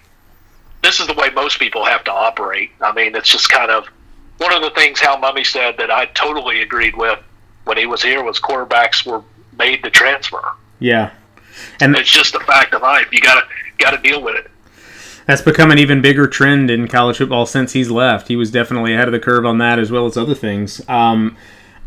this 0.82 1.00
is 1.00 1.06
the 1.06 1.14
way 1.14 1.30
most 1.30 1.58
people 1.58 1.84
have 1.84 2.04
to 2.04 2.12
operate. 2.12 2.70
I 2.80 2.92
mean, 2.92 3.16
it's 3.16 3.28
just 3.28 3.48
kind 3.48 3.70
of 3.70 3.86
one 4.38 4.52
of 4.52 4.62
the 4.62 4.70
things 4.70 5.00
Hal 5.00 5.16
Mumme 5.18 5.44
said 5.44 5.76
that 5.78 5.90
I 5.90 6.06
totally 6.06 6.60
agreed 6.60 6.96
with 6.96 7.18
when 7.64 7.78
he 7.78 7.86
was 7.86 8.02
here 8.02 8.22
was 8.22 8.38
quarterbacks 8.38 9.06
were 9.06 9.22
made 9.56 9.82
to 9.84 9.90
transfer. 9.90 10.42
Yeah, 10.80 11.12
and 11.80 11.96
it's 11.96 12.10
just 12.10 12.34
a 12.34 12.40
fact 12.40 12.74
of 12.74 12.82
life. 12.82 13.08
You 13.12 13.20
gotta 13.20 13.46
gotta 13.78 13.98
deal 13.98 14.22
with 14.22 14.36
it. 14.36 14.50
That's 15.26 15.42
become 15.42 15.70
an 15.70 15.78
even 15.78 16.02
bigger 16.02 16.26
trend 16.26 16.70
in 16.70 16.86
college 16.88 17.18
football 17.18 17.46
since 17.46 17.72
he's 17.72 17.90
left. 17.90 18.28
He 18.28 18.36
was 18.36 18.50
definitely 18.50 18.94
ahead 18.94 19.08
of 19.08 19.12
the 19.12 19.20
curve 19.20 19.46
on 19.46 19.58
that 19.58 19.78
as 19.78 19.90
well 19.90 20.06
as 20.06 20.16
other 20.16 20.34
things. 20.34 20.86
Um, 20.88 21.36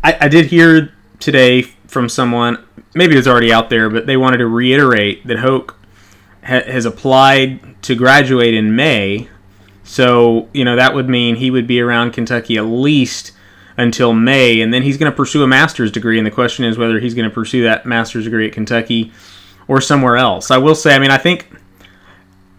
I, 0.02 0.16
I 0.22 0.28
did 0.28 0.46
hear 0.46 0.92
today 1.20 1.62
from 1.86 2.08
someone, 2.08 2.64
maybe 2.94 3.16
it's 3.16 3.26
already 3.26 3.52
out 3.52 3.70
there, 3.70 3.88
but 3.88 4.06
they 4.06 4.16
wanted 4.16 4.38
to 4.38 4.46
reiterate 4.46 5.26
that 5.26 5.38
Hoak 5.38 5.76
ha- 6.42 6.64
has 6.66 6.84
applied 6.84 7.80
to 7.82 7.94
graduate 7.94 8.54
in 8.54 8.74
May. 8.74 9.28
So, 9.84 10.48
you 10.52 10.64
know, 10.64 10.76
that 10.76 10.94
would 10.94 11.08
mean 11.08 11.36
he 11.36 11.50
would 11.50 11.66
be 11.66 11.80
around 11.80 12.12
Kentucky 12.12 12.56
at 12.56 12.62
least 12.62 13.32
until 13.76 14.12
May, 14.12 14.60
and 14.60 14.74
then 14.74 14.82
he's 14.82 14.96
going 14.96 15.10
to 15.10 15.16
pursue 15.16 15.42
a 15.42 15.46
master's 15.46 15.92
degree. 15.92 16.18
And 16.18 16.26
the 16.26 16.32
question 16.32 16.64
is 16.64 16.76
whether 16.76 16.98
he's 16.98 17.14
going 17.14 17.28
to 17.28 17.34
pursue 17.34 17.62
that 17.62 17.86
master's 17.86 18.24
degree 18.24 18.46
at 18.46 18.52
Kentucky 18.52 19.12
or 19.68 19.80
somewhere 19.80 20.16
else. 20.16 20.50
I 20.50 20.58
will 20.58 20.74
say, 20.74 20.94
I 20.94 20.98
mean, 20.98 21.10
I 21.10 21.18
think 21.18 21.48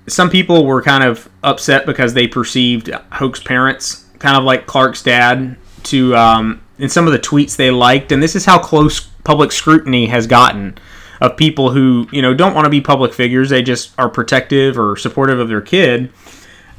some 0.10 0.30
people 0.30 0.66
were 0.66 0.82
kind 0.82 1.04
of 1.04 1.30
upset 1.44 1.86
because 1.86 2.14
they 2.14 2.28
perceived 2.28 2.90
Hoak's 3.12 3.42
parents, 3.42 4.06
kind 4.20 4.38
of 4.38 4.44
like 4.44 4.66
Clark's 4.66 5.04
dad, 5.04 5.58
to 5.84 6.16
um, 6.16 6.62
in 6.78 6.90
some 6.90 7.08
of 7.08 7.14
the 7.14 7.20
tweets 7.20 7.56
they 7.56 7.72
liked, 7.72 8.12
and 8.12 8.22
this 8.22 8.36
is 8.36 8.46
how 8.46 8.60
close 8.60 9.00
public 9.00 9.52
scrutiny 9.52 10.08
has 10.08 10.28
gotten 10.28 10.78
of 11.22 11.36
people 11.36 11.72
who 11.72 12.08
you 12.12 12.22
know 12.22 12.34
don't 12.34 12.54
want 12.54 12.66
to 12.66 12.70
be 12.70 12.82
public 12.82 13.14
figures. 13.14 13.50
They 13.50 13.62
just 13.62 13.92
are 13.98 14.10
protective 14.10 14.78
or 14.78 14.96
supportive 14.96 15.40
of 15.40 15.50
their 15.50 15.62
kid. 15.62 16.12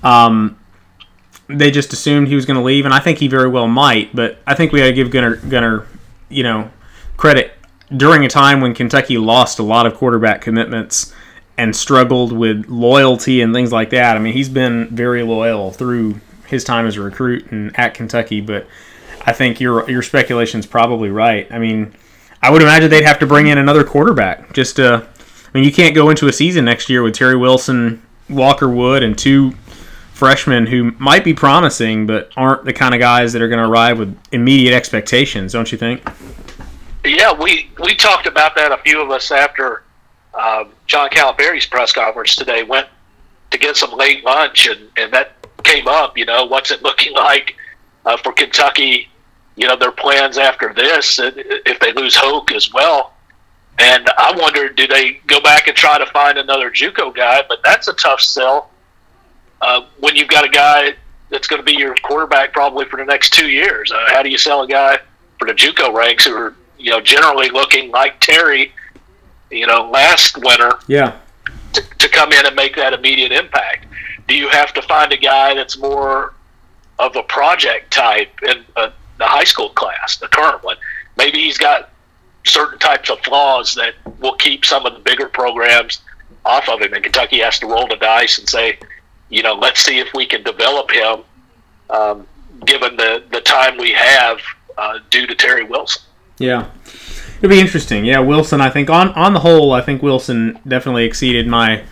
Um, 0.03 0.59
they 1.49 1.71
just 1.71 1.93
assumed 1.93 2.29
he 2.29 2.35
was 2.35 2.47
going 2.47 2.57
to 2.57 2.63
leave, 2.63 2.85
and 2.85 2.95
I 2.95 3.01
think 3.01 3.19
he 3.19 3.29
very 3.29 3.49
well 3.49 3.67
might. 3.67 4.15
But 4.15 4.39
I 4.47 4.55
think 4.55 4.73
we 4.73 4.81
got 4.81 4.87
to 4.87 4.93
give 4.93 5.11
Gunner 5.11 5.37
Gunnar, 5.37 5.87
you 6.29 6.43
know, 6.43 6.71
credit 7.17 7.53
during 7.95 8.25
a 8.25 8.29
time 8.29 8.61
when 8.61 8.75
Kentucky 8.75 9.19
lost 9.19 9.59
a 9.59 9.63
lot 9.63 9.87
of 9.87 9.95
quarterback 9.95 10.41
commitments 10.41 11.13
and 11.61 11.77
struggled 11.77 12.33
with 12.33 12.65
loyalty 12.69 13.43
and 13.43 13.53
things 13.53 13.71
like 13.71 13.91
that. 13.91 14.17
I 14.17 14.19
mean, 14.19 14.33
he's 14.33 14.49
been 14.49 14.89
very 14.89 15.23
loyal 15.23 15.71
through 15.71 16.19
his 16.47 16.65
time 16.65 16.87
as 16.87 16.97
a 16.97 17.03
recruit 17.03 17.53
and 17.53 17.79
at 17.79 17.93
Kentucky. 17.93 18.41
But 18.41 18.67
I 19.27 19.35
think 19.35 19.61
your 19.61 19.89
your 19.89 20.01
speculation 20.01 20.59
is 20.59 20.67
probably 20.67 21.11
right. 21.11 21.47
I 21.53 21.59
mean, 21.59 21.93
I 22.41 22.51
would 22.51 22.63
imagine 22.63 22.89
they'd 22.89 23.05
have 23.05 23.19
to 23.19 23.27
bring 23.27 23.49
in 23.49 23.59
another 23.59 23.85
quarterback. 23.85 24.55
Just 24.55 24.77
to, 24.77 25.07
I 25.07 25.51
mean, 25.53 25.65
you 25.65 25.71
can't 25.71 25.95
go 25.95 26.09
into 26.09 26.29
a 26.29 26.33
season 26.33 26.65
next 26.65 26.89
year 26.89 27.03
with 27.03 27.15
Terry 27.15 27.37
Wilson, 27.37 28.03
Walker 28.31 28.69
Wood, 28.71 29.03
and 29.03 29.17
two 29.17 29.53
freshmen 30.15 30.67
who 30.67 30.93
might 30.99 31.25
be 31.25 31.35
promising, 31.35 32.07
but 32.07 32.33
aren't 32.39 32.65
the 32.65 32.73
kind 32.73 32.95
of 32.95 33.01
guys 33.01 33.35
that 33.35 33.43
are 33.43 33.49
going 33.49 33.63
to 33.63 33.69
arrive 33.69 33.99
with 33.99 34.19
immediate 34.33 34.75
expectations. 34.75 35.53
Don't 35.53 35.71
you 35.71 35.77
think? 35.77 36.03
Yeah, 37.05 37.35
we 37.35 37.71
we 37.85 37.95
talked 37.95 38.27
about 38.27 38.55
that. 38.55 38.73
A 38.73 38.79
few 38.79 39.03
of 39.03 39.11
us 39.11 39.31
after 39.31 39.83
um, 40.33 40.71
John 40.91 41.09
Calipari's 41.09 41.67
press 41.67 41.93
conference 41.93 42.35
today 42.35 42.65
went 42.65 42.89
to 43.53 43.59
get 43.59 43.77
some 43.77 43.93
late 43.93 44.25
lunch, 44.25 44.67
and 44.67 44.89
and 44.97 45.13
that 45.13 45.37
came 45.63 45.87
up. 45.87 46.19
You 46.19 46.27
know, 46.27 46.47
what's 46.47 46.71
it 46.73 46.83
looking 46.89 47.15
like 47.15 47.55
uh, 48.05 48.17
for 48.17 48.33
Kentucky 48.33 49.09
you 49.61 49.67
know 49.67 49.77
their 49.77 49.93
plans 49.93 50.39
after 50.39 50.73
this 50.73 51.21
if 51.23 51.79
they 51.81 51.93
lose 51.93 52.17
Hoak 52.17 52.51
as 52.53 52.73
well. 52.73 53.13
And 53.79 54.09
I 54.17 54.35
wonder, 54.37 54.71
do 54.71 54.87
they 54.87 55.21
go 55.27 55.41
back 55.41 55.69
and 55.69 55.77
try 55.77 55.99
to 55.99 56.07
find 56.07 56.39
another 56.39 56.71
JUCO 56.71 57.15
guy? 57.15 57.43
But 57.49 57.61
that's 57.63 57.87
a 57.87 57.93
tough 57.95 58.21
sell 58.21 58.71
uh, 59.61 59.83
when 59.99 60.17
you've 60.17 60.29
got 60.29 60.45
a 60.45 60.49
guy 60.49 60.95
that's 61.31 61.47
going 61.47 61.61
to 61.61 61.65
be 61.65 61.73
your 61.79 61.95
quarterback 62.03 62.53
probably 62.53 62.87
for 62.87 62.97
the 62.97 63.05
next 63.05 63.33
two 63.33 63.49
years. 63.49 63.93
Uh, 63.93 63.99
how 64.09 64.23
do 64.23 64.31
you 64.31 64.39
sell 64.39 64.63
a 64.63 64.67
guy 64.67 64.99
for 65.39 65.47
the 65.47 65.55
JUCO 65.55 65.95
ranks 65.95 66.27
who 66.27 66.35
are 66.35 66.55
you 66.79 66.91
know 66.91 67.01
generally 67.01 67.51
looking 67.51 67.91
like 67.91 68.19
Terry, 68.21 68.73
you 69.51 69.67
know, 69.67 69.89
last 69.91 70.39
winter? 70.39 70.73
Yeah. 70.87 71.19
To, 71.73 71.83
to 71.99 72.09
come 72.09 72.33
in 72.33 72.47
and 72.47 72.57
make 72.57 72.77
that 72.77 72.93
immediate 72.93 73.33
impact. 73.33 73.87
Do 74.27 74.35
you 74.35 74.49
have 74.49 74.73
to 74.75 74.83
find 74.83 75.13
a 75.13 75.17
guy 75.17 75.55
that's 75.55 75.79
more 75.79 76.35
of 76.99 77.17
a 77.17 77.23
project 77.23 77.93
type 77.93 78.31
in 78.43 78.65
uh, 78.77 78.91
the 79.19 79.25
high 79.27 79.45
school 79.45 79.71
class, 79.71 80.17
the 80.17 80.29
current 80.29 80.63
one? 80.65 80.77
Maybe 81.17 81.39
he's 81.39 81.59
got 81.59 81.91
certain 82.45 82.79
types 82.79 83.11
of 83.11 83.21
flaws 83.21 83.75
that 83.75 83.95
will 84.21 84.35
keep 84.35 84.65
some 84.65 84.87
of 84.87 84.95
the 84.95 85.01
bigger 85.01 85.29
programs 85.29 86.01
off 86.45 86.69
of 86.69 86.81
him, 86.81 86.93
and 86.95 87.03
Kentucky 87.03 87.41
has 87.41 87.59
to 87.59 87.67
roll 87.67 87.87
the 87.87 87.97
dice 87.97 88.39
and 88.39 88.49
say, 88.49 88.79
you 89.29 89.43
know, 89.43 89.55
let's 89.55 89.81
see 89.81 89.99
if 89.99 90.09
we 90.15 90.27
can 90.27 90.43
develop 90.43 90.91
him, 90.91 91.21
um, 91.91 92.27
given 92.65 92.97
the 92.97 93.23
the 93.31 93.41
time 93.41 93.77
we 93.77 93.93
have 93.93 94.41
uh, 94.79 94.99
due 95.11 95.27
to 95.27 95.35
Terry 95.35 95.65
Wilson. 95.65 96.03
Yeah. 96.39 96.71
It'll 97.43 97.51
be 97.51 97.61
interesting. 97.61 98.05
Yeah, 98.05 98.21
Wilson. 98.21 98.61
I 98.61 98.69
think 98.69 98.91
on 98.91 99.09
on 99.11 99.33
the 99.33 99.41
whole, 99.41 99.73
I 99.73 99.81
think 99.81 100.03
Wilson 100.03 100.59
definitely 100.69 101.05
exceeded 101.05 101.47
my 101.47 101.85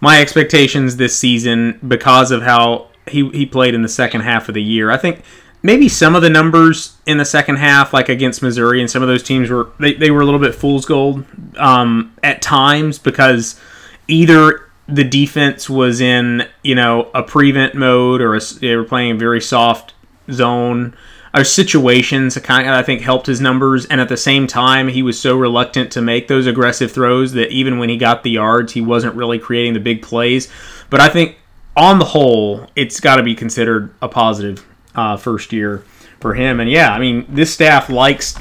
my 0.00 0.20
expectations 0.20 0.96
this 0.96 1.18
season 1.18 1.80
because 1.86 2.30
of 2.30 2.42
how 2.42 2.88
he 3.08 3.28
he 3.30 3.44
played 3.44 3.74
in 3.74 3.82
the 3.82 3.88
second 3.88 4.20
half 4.20 4.48
of 4.48 4.54
the 4.54 4.62
year. 4.62 4.90
I 4.92 4.96
think 4.96 5.24
maybe 5.64 5.88
some 5.88 6.14
of 6.14 6.22
the 6.22 6.30
numbers 6.30 6.96
in 7.06 7.18
the 7.18 7.24
second 7.24 7.56
half, 7.56 7.92
like 7.92 8.08
against 8.08 8.40
Missouri, 8.40 8.80
and 8.80 8.88
some 8.88 9.02
of 9.02 9.08
those 9.08 9.22
teams 9.24 9.50
were 9.50 9.70
they, 9.80 9.94
they 9.94 10.12
were 10.12 10.20
a 10.20 10.24
little 10.24 10.38
bit 10.38 10.54
fool's 10.54 10.86
gold 10.86 11.24
um, 11.56 12.14
at 12.22 12.40
times 12.40 12.98
because 13.00 13.58
either 14.06 14.68
the 14.86 15.04
defense 15.04 15.68
was 15.68 16.00
in 16.00 16.46
you 16.62 16.76
know 16.76 17.10
a 17.14 17.22
prevent 17.22 17.74
mode 17.74 18.20
or 18.20 18.36
a, 18.36 18.40
they 18.60 18.76
were 18.76 18.84
playing 18.84 19.12
a 19.12 19.18
very 19.18 19.40
soft 19.40 19.94
zone 20.30 20.94
or 21.34 21.44
situations 21.44 22.38
kind 22.38 22.68
of 22.68 22.74
I 22.74 22.82
think 22.82 23.00
helped 23.00 23.26
his 23.26 23.40
numbers. 23.40 23.86
And 23.86 24.00
at 24.00 24.08
the 24.08 24.16
same 24.16 24.46
time 24.46 24.88
he 24.88 25.02
was 25.02 25.20
so 25.20 25.36
reluctant 25.36 25.90
to 25.92 26.02
make 26.02 26.28
those 26.28 26.46
aggressive 26.46 26.92
throws 26.92 27.32
that 27.32 27.50
even 27.50 27.78
when 27.78 27.88
he 27.88 27.96
got 27.96 28.22
the 28.22 28.30
yards 28.30 28.72
he 28.72 28.80
wasn't 28.80 29.14
really 29.14 29.38
creating 29.38 29.74
the 29.74 29.80
big 29.80 30.02
plays. 30.02 30.50
But 30.90 31.00
I 31.00 31.08
think 31.08 31.36
on 31.76 31.98
the 31.98 32.04
whole 32.04 32.68
it's 32.76 33.00
got 33.00 33.16
to 33.16 33.22
be 33.22 33.34
considered 33.34 33.92
a 34.00 34.08
positive 34.08 34.64
uh, 34.94 35.16
first 35.16 35.52
year 35.52 35.84
for 36.20 36.34
him. 36.34 36.60
And 36.60 36.70
yeah 36.70 36.92
I 36.92 36.98
mean 36.98 37.26
this 37.28 37.52
staff 37.52 37.90
likes 37.90 38.38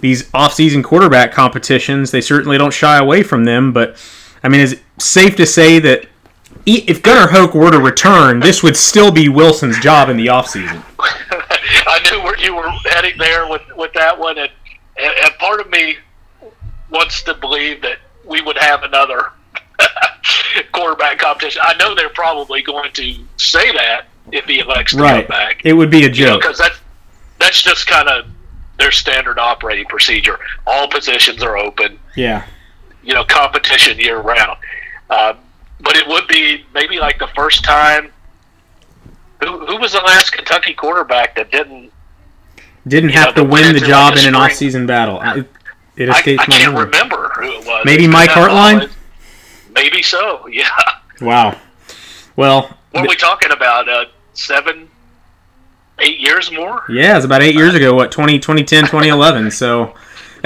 these 0.00 0.30
off-season 0.32 0.82
quarterback 0.82 1.32
competitions. 1.32 2.10
They 2.10 2.20
certainly 2.20 2.58
don't 2.58 2.72
shy 2.72 2.98
away 2.98 3.22
from 3.22 3.44
them. 3.44 3.72
But 3.72 3.96
I 4.42 4.48
mean, 4.48 4.60
is 4.60 4.74
it 4.74 4.82
safe 4.98 5.36
to 5.36 5.46
say 5.46 5.78
that 5.80 6.06
if 6.66 7.02
Gunnar 7.02 7.28
Hoak 7.32 7.54
were 7.54 7.70
to 7.70 7.80
return, 7.80 8.40
this 8.40 8.62
would 8.62 8.76
still 8.76 9.10
be 9.10 9.28
Wilson's 9.28 9.78
job 9.78 10.08
in 10.08 10.16
the 10.16 10.26
offseason? 10.26 10.82
I 11.86 12.00
knew 12.10 12.22
where 12.22 12.38
you 12.38 12.54
were 12.54 12.68
heading 12.90 13.18
there 13.18 13.48
with, 13.48 13.62
with 13.76 13.92
that 13.94 14.18
one, 14.18 14.38
and, 14.38 14.50
and 14.96 15.34
part 15.38 15.60
of 15.60 15.70
me 15.70 15.96
wants 16.90 17.22
to 17.24 17.34
believe 17.34 17.82
that 17.82 17.98
we 18.24 18.40
would 18.42 18.58
have 18.58 18.82
another 18.82 19.32
quarterback 20.72 21.18
competition. 21.18 21.60
I 21.64 21.76
know 21.76 21.94
they're 21.94 22.08
probably 22.10 22.62
going 22.62 22.92
to 22.92 23.14
say 23.36 23.72
that 23.72 24.06
if 24.32 24.44
he 24.44 24.60
elects 24.60 24.92
to 24.92 24.98
right. 24.98 25.26
come 25.26 25.28
back. 25.28 25.62
It 25.64 25.72
would 25.72 25.90
be 25.90 26.04
a 26.04 26.10
joke 26.10 26.42
because 26.42 26.58
you 26.58 26.64
know, 26.64 26.68
that's 26.68 26.80
that's 27.38 27.62
just 27.62 27.86
kind 27.86 28.08
of 28.08 28.26
their 28.78 28.90
standard 28.90 29.38
operating 29.38 29.86
procedure. 29.86 30.38
All 30.66 30.88
positions 30.88 31.42
are 31.42 31.56
open. 31.56 31.98
Yeah 32.16 32.46
you 33.08 33.14
know 33.14 33.24
competition 33.24 33.98
year 33.98 34.20
round. 34.20 34.58
Uh, 35.10 35.34
but 35.80 35.96
it 35.96 36.06
would 36.06 36.28
be 36.28 36.64
maybe 36.74 36.98
like 36.98 37.18
the 37.18 37.28
first 37.28 37.64
time. 37.64 38.12
Who, 39.40 39.66
who 39.66 39.76
was 39.78 39.92
the 39.92 39.98
last 39.98 40.30
Kentucky 40.30 40.74
quarterback 40.74 41.36
that 41.36 41.50
didn't 41.50 41.92
didn't 42.86 43.10
have 43.10 43.36
know, 43.36 43.44
to 43.44 43.48
win 43.48 43.72
the 43.74 43.80
job 43.80 44.16
in 44.16 44.26
an 44.26 44.34
off-season 44.34 44.86
battle? 44.86 45.20
It, 45.22 45.46
it 45.96 46.08
escapes 46.08 46.40
I, 46.40 46.44
I 46.44 46.46
my 46.48 46.58
can't 46.58 46.72
memory. 46.74 46.84
remember 46.86 47.30
who 47.36 47.42
it 47.44 47.66
was. 47.66 47.84
Maybe 47.84 48.06
Mike 48.06 48.30
Hartline. 48.30 48.90
Maybe 49.74 50.02
so. 50.02 50.46
Yeah. 50.52 50.68
Wow. 51.20 51.58
Well, 52.36 52.76
what 52.92 53.04
are 53.04 53.08
we 53.08 53.16
talking 53.16 53.50
about? 53.50 53.88
Uh, 53.88 54.04
seven, 54.32 54.88
eight 55.98 56.18
years 56.20 56.50
more? 56.52 56.84
Yeah, 56.88 57.16
it's 57.16 57.24
about 57.24 57.42
eight 57.42 57.56
years 57.56 57.74
ago. 57.74 57.94
What 57.94 58.12
20, 58.12 58.38
2010, 58.38 58.84
2011. 58.84 59.50
So 59.50 59.94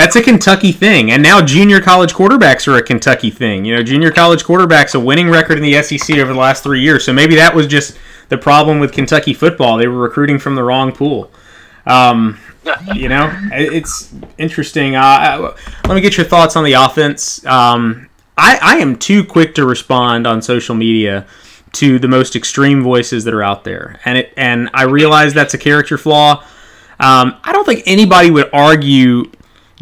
that's 0.03 0.17
a 0.17 0.23
Kentucky 0.23 0.73
thing. 0.73 1.13
And 1.13 1.23
now 1.23 1.41
junior 1.41 1.81
college 1.81 2.13
quarterbacks 2.13 2.67
are 2.67 2.77
a 2.77 2.83
Kentucky 2.83 3.31
thing. 3.31 3.65
You 3.65 3.77
know, 3.77 3.85
junior 3.85 4.11
college 4.11 4.43
quarterbacks 4.43 4.97
a 4.97 5.01
winning 5.01 5.31
record 5.31 5.59
in 5.59 5.63
the 5.63 5.81
SEC 5.81 6.19
over 6.19 6.33
the 6.33 6.39
last 6.39 6.65
three 6.65 6.81
years. 6.81 7.05
So 7.05 7.13
maybe 7.13 7.37
that 7.37 7.55
was 7.55 7.69
just 7.69 7.97
the 8.29 8.37
problem 8.37 8.81
with 8.81 8.91
Kentucky 8.91 9.33
football. 9.33 9.79
They 9.79 9.87
were 9.87 10.01
recruiting 10.01 10.41
from 10.41 10.57
the 10.57 10.65
wrong 10.65 10.91
pool. 10.91 11.31
Um, 11.87 12.41
you 12.93 13.09
know, 13.09 13.31
it's 13.53 14.13
interesting. 14.39 14.97
Uh, 14.97 15.55
let 15.87 15.95
me 15.95 16.01
get 16.01 16.17
your 16.17 16.27
thoughts 16.27 16.57
on 16.57 16.65
the 16.65 16.73
offense. 16.73 17.47
Um, 17.47 18.09
I, 18.37 18.59
I 18.61 18.77
am 18.79 18.97
too 18.97 19.23
quick 19.23 19.55
to 19.55 19.65
respond 19.65 20.27
on 20.27 20.43
social 20.43 20.75
media 20.75 21.27
to 21.75 22.01
the 22.01 22.09
most 22.09 22.35
extreme 22.35 22.83
voices 22.83 23.23
that 23.23 23.35
are 23.35 23.43
out 23.43 23.63
there, 23.63 24.01
and 24.05 24.19
it 24.19 24.33
and 24.37 24.69
I 24.75 24.85
realize 24.85 25.33
that's 25.33 25.55
a 25.55 25.59
character 25.59 25.97
flaw. 25.97 26.45
Um, 27.01 27.37
I 27.45 27.53
don't 27.53 27.65
think 27.65 27.83
anybody 27.87 28.31
would 28.31 28.51
argue 28.53 29.31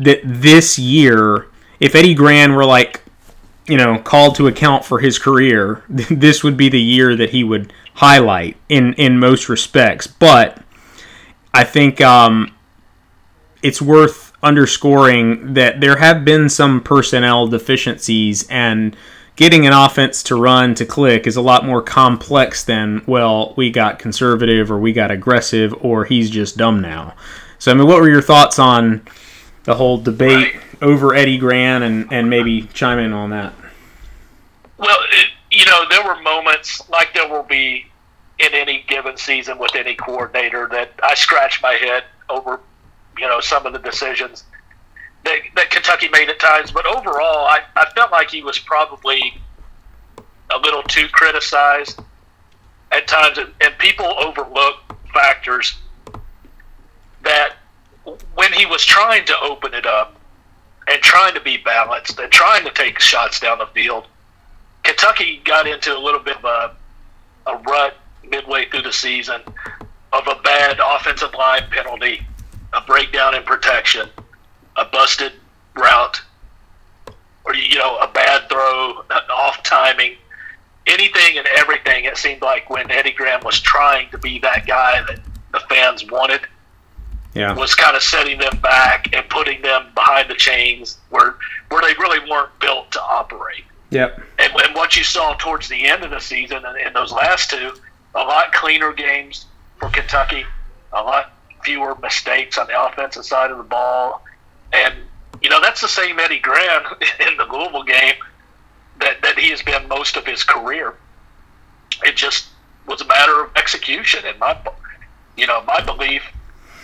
that 0.04 0.20
this 0.24 0.78
year, 0.78 1.46
if 1.78 1.94
Eddie 1.94 2.14
Gran 2.14 2.54
were 2.54 2.64
like, 2.64 3.02
you 3.66 3.76
know, 3.76 3.98
called 3.98 4.34
to 4.36 4.46
account 4.46 4.84
for 4.84 4.98
his 4.98 5.18
career, 5.18 5.84
this 5.88 6.42
would 6.42 6.56
be 6.56 6.68
the 6.68 6.80
year 6.80 7.16
that 7.16 7.30
he 7.30 7.44
would 7.44 7.72
highlight 7.94 8.56
in 8.68 8.94
in 8.94 9.18
most 9.18 9.48
respects. 9.48 10.06
But 10.06 10.62
I 11.52 11.64
think 11.64 12.00
um, 12.00 12.54
it's 13.62 13.82
worth 13.82 14.32
underscoring 14.42 15.54
that 15.54 15.80
there 15.80 15.96
have 15.96 16.24
been 16.24 16.48
some 16.48 16.80
personnel 16.80 17.46
deficiencies 17.46 18.48
and 18.48 18.96
getting 19.36 19.66
an 19.66 19.72
offense 19.72 20.22
to 20.22 20.34
run 20.36 20.74
to 20.74 20.86
click 20.86 21.26
is 21.26 21.36
a 21.36 21.42
lot 21.42 21.64
more 21.64 21.82
complex 21.82 22.64
than 22.64 23.02
well 23.06 23.52
we 23.56 23.70
got 23.70 23.98
conservative 23.98 24.70
or 24.70 24.78
we 24.78 24.92
got 24.92 25.10
aggressive 25.10 25.74
or 25.80 26.04
he's 26.04 26.30
just 26.30 26.56
dumb 26.56 26.80
now 26.80 27.14
so 27.58 27.70
i 27.70 27.74
mean 27.74 27.86
what 27.86 28.00
were 28.00 28.08
your 28.08 28.22
thoughts 28.22 28.58
on 28.58 29.02
the 29.70 29.76
whole 29.76 29.98
debate 29.98 30.56
right. 30.56 30.82
over 30.82 31.14
Eddie 31.14 31.38
Gran 31.38 31.84
and, 31.84 32.12
and 32.12 32.28
maybe 32.28 32.62
chime 32.74 32.98
in 32.98 33.12
on 33.12 33.30
that. 33.30 33.54
Well, 34.78 34.98
it, 35.12 35.28
you 35.52 35.64
know, 35.64 35.84
there 35.88 36.04
were 36.04 36.20
moments 36.22 36.82
like 36.88 37.14
there 37.14 37.28
will 37.28 37.44
be 37.44 37.86
in 38.40 38.52
any 38.52 38.84
given 38.88 39.16
season 39.16 39.58
with 39.58 39.76
any 39.76 39.94
coordinator 39.94 40.66
that 40.72 40.90
I 41.04 41.14
scratch 41.14 41.62
my 41.62 41.74
head 41.74 42.02
over, 42.28 42.58
you 43.16 43.28
know, 43.28 43.38
some 43.38 43.64
of 43.64 43.72
the 43.72 43.78
decisions 43.78 44.42
that, 45.24 45.38
that 45.54 45.70
Kentucky 45.70 46.08
made 46.08 46.28
at 46.28 46.40
times. 46.40 46.72
But 46.72 46.84
overall, 46.86 47.46
I, 47.46 47.60
I 47.76 47.88
felt 47.94 48.10
like 48.10 48.28
he 48.28 48.42
was 48.42 48.58
probably 48.58 49.40
a 50.52 50.58
little 50.58 50.82
too 50.82 51.06
criticized 51.12 52.00
at 52.90 53.06
times, 53.06 53.38
and, 53.38 53.52
and 53.60 53.78
people 53.78 54.18
overlook 54.18 54.96
factors 55.14 55.78
that 57.22 57.54
when 58.04 58.52
he 58.52 58.66
was 58.66 58.84
trying 58.84 59.24
to 59.26 59.34
open 59.42 59.74
it 59.74 59.86
up 59.86 60.16
and 60.88 61.00
trying 61.02 61.34
to 61.34 61.40
be 61.40 61.56
balanced 61.58 62.18
and 62.18 62.30
trying 62.32 62.64
to 62.64 62.70
take 62.72 62.98
shots 62.98 63.40
down 63.40 63.58
the 63.58 63.66
field, 63.66 64.06
Kentucky 64.82 65.40
got 65.44 65.66
into 65.66 65.96
a 65.96 65.98
little 65.98 66.20
bit 66.20 66.36
of 66.38 66.44
a, 66.44 66.76
a 67.50 67.56
rut 67.58 67.96
midway 68.28 68.68
through 68.68 68.82
the 68.82 68.92
season 68.92 69.40
of 70.12 70.26
a 70.26 70.40
bad 70.42 70.78
offensive 70.82 71.32
line 71.34 71.62
penalty, 71.70 72.26
a 72.72 72.80
breakdown 72.80 73.34
in 73.34 73.42
protection, 73.42 74.08
a 74.76 74.84
busted 74.86 75.32
route, 75.76 76.20
or 77.44 77.54
you 77.54 77.78
know, 77.78 77.98
a 77.98 78.08
bad 78.08 78.48
throw, 78.48 79.04
off 79.30 79.62
timing, 79.62 80.16
anything 80.86 81.38
and 81.38 81.46
everything. 81.56 82.04
It 82.04 82.16
seemed 82.16 82.42
like 82.42 82.70
when 82.70 82.90
Eddie 82.90 83.12
Gran 83.12 83.40
was 83.44 83.60
trying 83.60 84.10
to 84.10 84.18
be 84.18 84.38
that 84.40 84.66
guy 84.66 85.02
that 85.02 85.20
the 85.52 85.60
fans 85.68 86.10
wanted– 86.10 86.40
yeah. 87.34 87.54
was 87.54 87.74
kind 87.74 87.96
of 87.96 88.02
setting 88.02 88.38
them 88.38 88.58
back 88.60 89.08
and 89.12 89.28
putting 89.28 89.62
them 89.62 89.86
behind 89.94 90.28
the 90.28 90.34
chains 90.34 90.98
where 91.10 91.36
where 91.68 91.82
they 91.82 91.94
really 92.00 92.28
weren't 92.28 92.50
built 92.60 92.90
to 92.92 93.00
operate. 93.00 93.64
Yep. 93.90 94.20
And, 94.38 94.52
and 94.52 94.74
what 94.74 94.96
you 94.96 95.04
saw 95.04 95.34
towards 95.34 95.68
the 95.68 95.86
end 95.86 96.04
of 96.04 96.10
the 96.10 96.20
season 96.20 96.64
and 96.64 96.76
in 96.78 96.92
those 96.92 97.12
last 97.12 97.50
two, 97.50 97.72
a 98.14 98.18
lot 98.18 98.52
cleaner 98.52 98.92
games 98.92 99.46
for 99.78 99.88
Kentucky, 99.90 100.44
a 100.92 101.02
lot 101.02 101.32
fewer 101.62 101.94
mistakes 101.96 102.58
on 102.58 102.66
the 102.66 102.82
offensive 102.82 103.24
side 103.24 103.50
of 103.50 103.58
the 103.58 103.64
ball, 103.64 104.24
and 104.72 104.94
you 105.40 105.50
know 105.50 105.60
that's 105.60 105.80
the 105.80 105.88
same 105.88 106.18
Eddie 106.18 106.38
Gran 106.38 106.82
in 107.28 107.36
the 107.36 107.44
Louisville 107.44 107.84
game 107.84 108.14
that 109.00 109.22
that 109.22 109.38
he 109.38 109.50
has 109.50 109.62
been 109.62 109.86
most 109.88 110.16
of 110.16 110.26
his 110.26 110.42
career. 110.42 110.94
It 112.04 112.16
just 112.16 112.48
was 112.86 113.00
a 113.00 113.06
matter 113.06 113.44
of 113.44 113.50
execution, 113.56 114.24
and 114.24 114.38
my 114.38 114.58
you 115.36 115.46
know 115.46 115.62
my 115.62 115.80
belief 115.80 116.22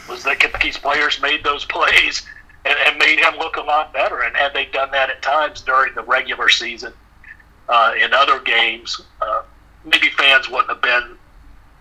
was 0.09 0.25
that 0.25 0.39
Kentucky's 0.39 0.77
players 0.77 1.21
made 1.21 1.45
those 1.45 1.65
plays 1.67 2.27
and, 2.65 2.77
and, 2.87 2.99
made 2.99 3.19
him 3.19 3.37
look 3.39 3.57
a 3.57 3.61
lot 3.61 3.93
better. 3.93 4.23
And 4.23 4.37
had 4.37 4.53
they 4.53 4.67
done 4.67 4.91
that 4.91 5.11
at 5.11 5.23
times 5.23 5.61
during 5.61 5.95
the 5.95 6.03
regular 6.03 6.49
season 6.49 6.93
uh, 7.69 7.93
in 8.01 8.13
other 8.13 8.41
games, 8.41 9.01
uh, 9.21 9.43
maybe 9.85 10.09
fans 10.11 10.51
wouldn't 10.51 10.69
have 10.69 10.83
been, 10.83 11.17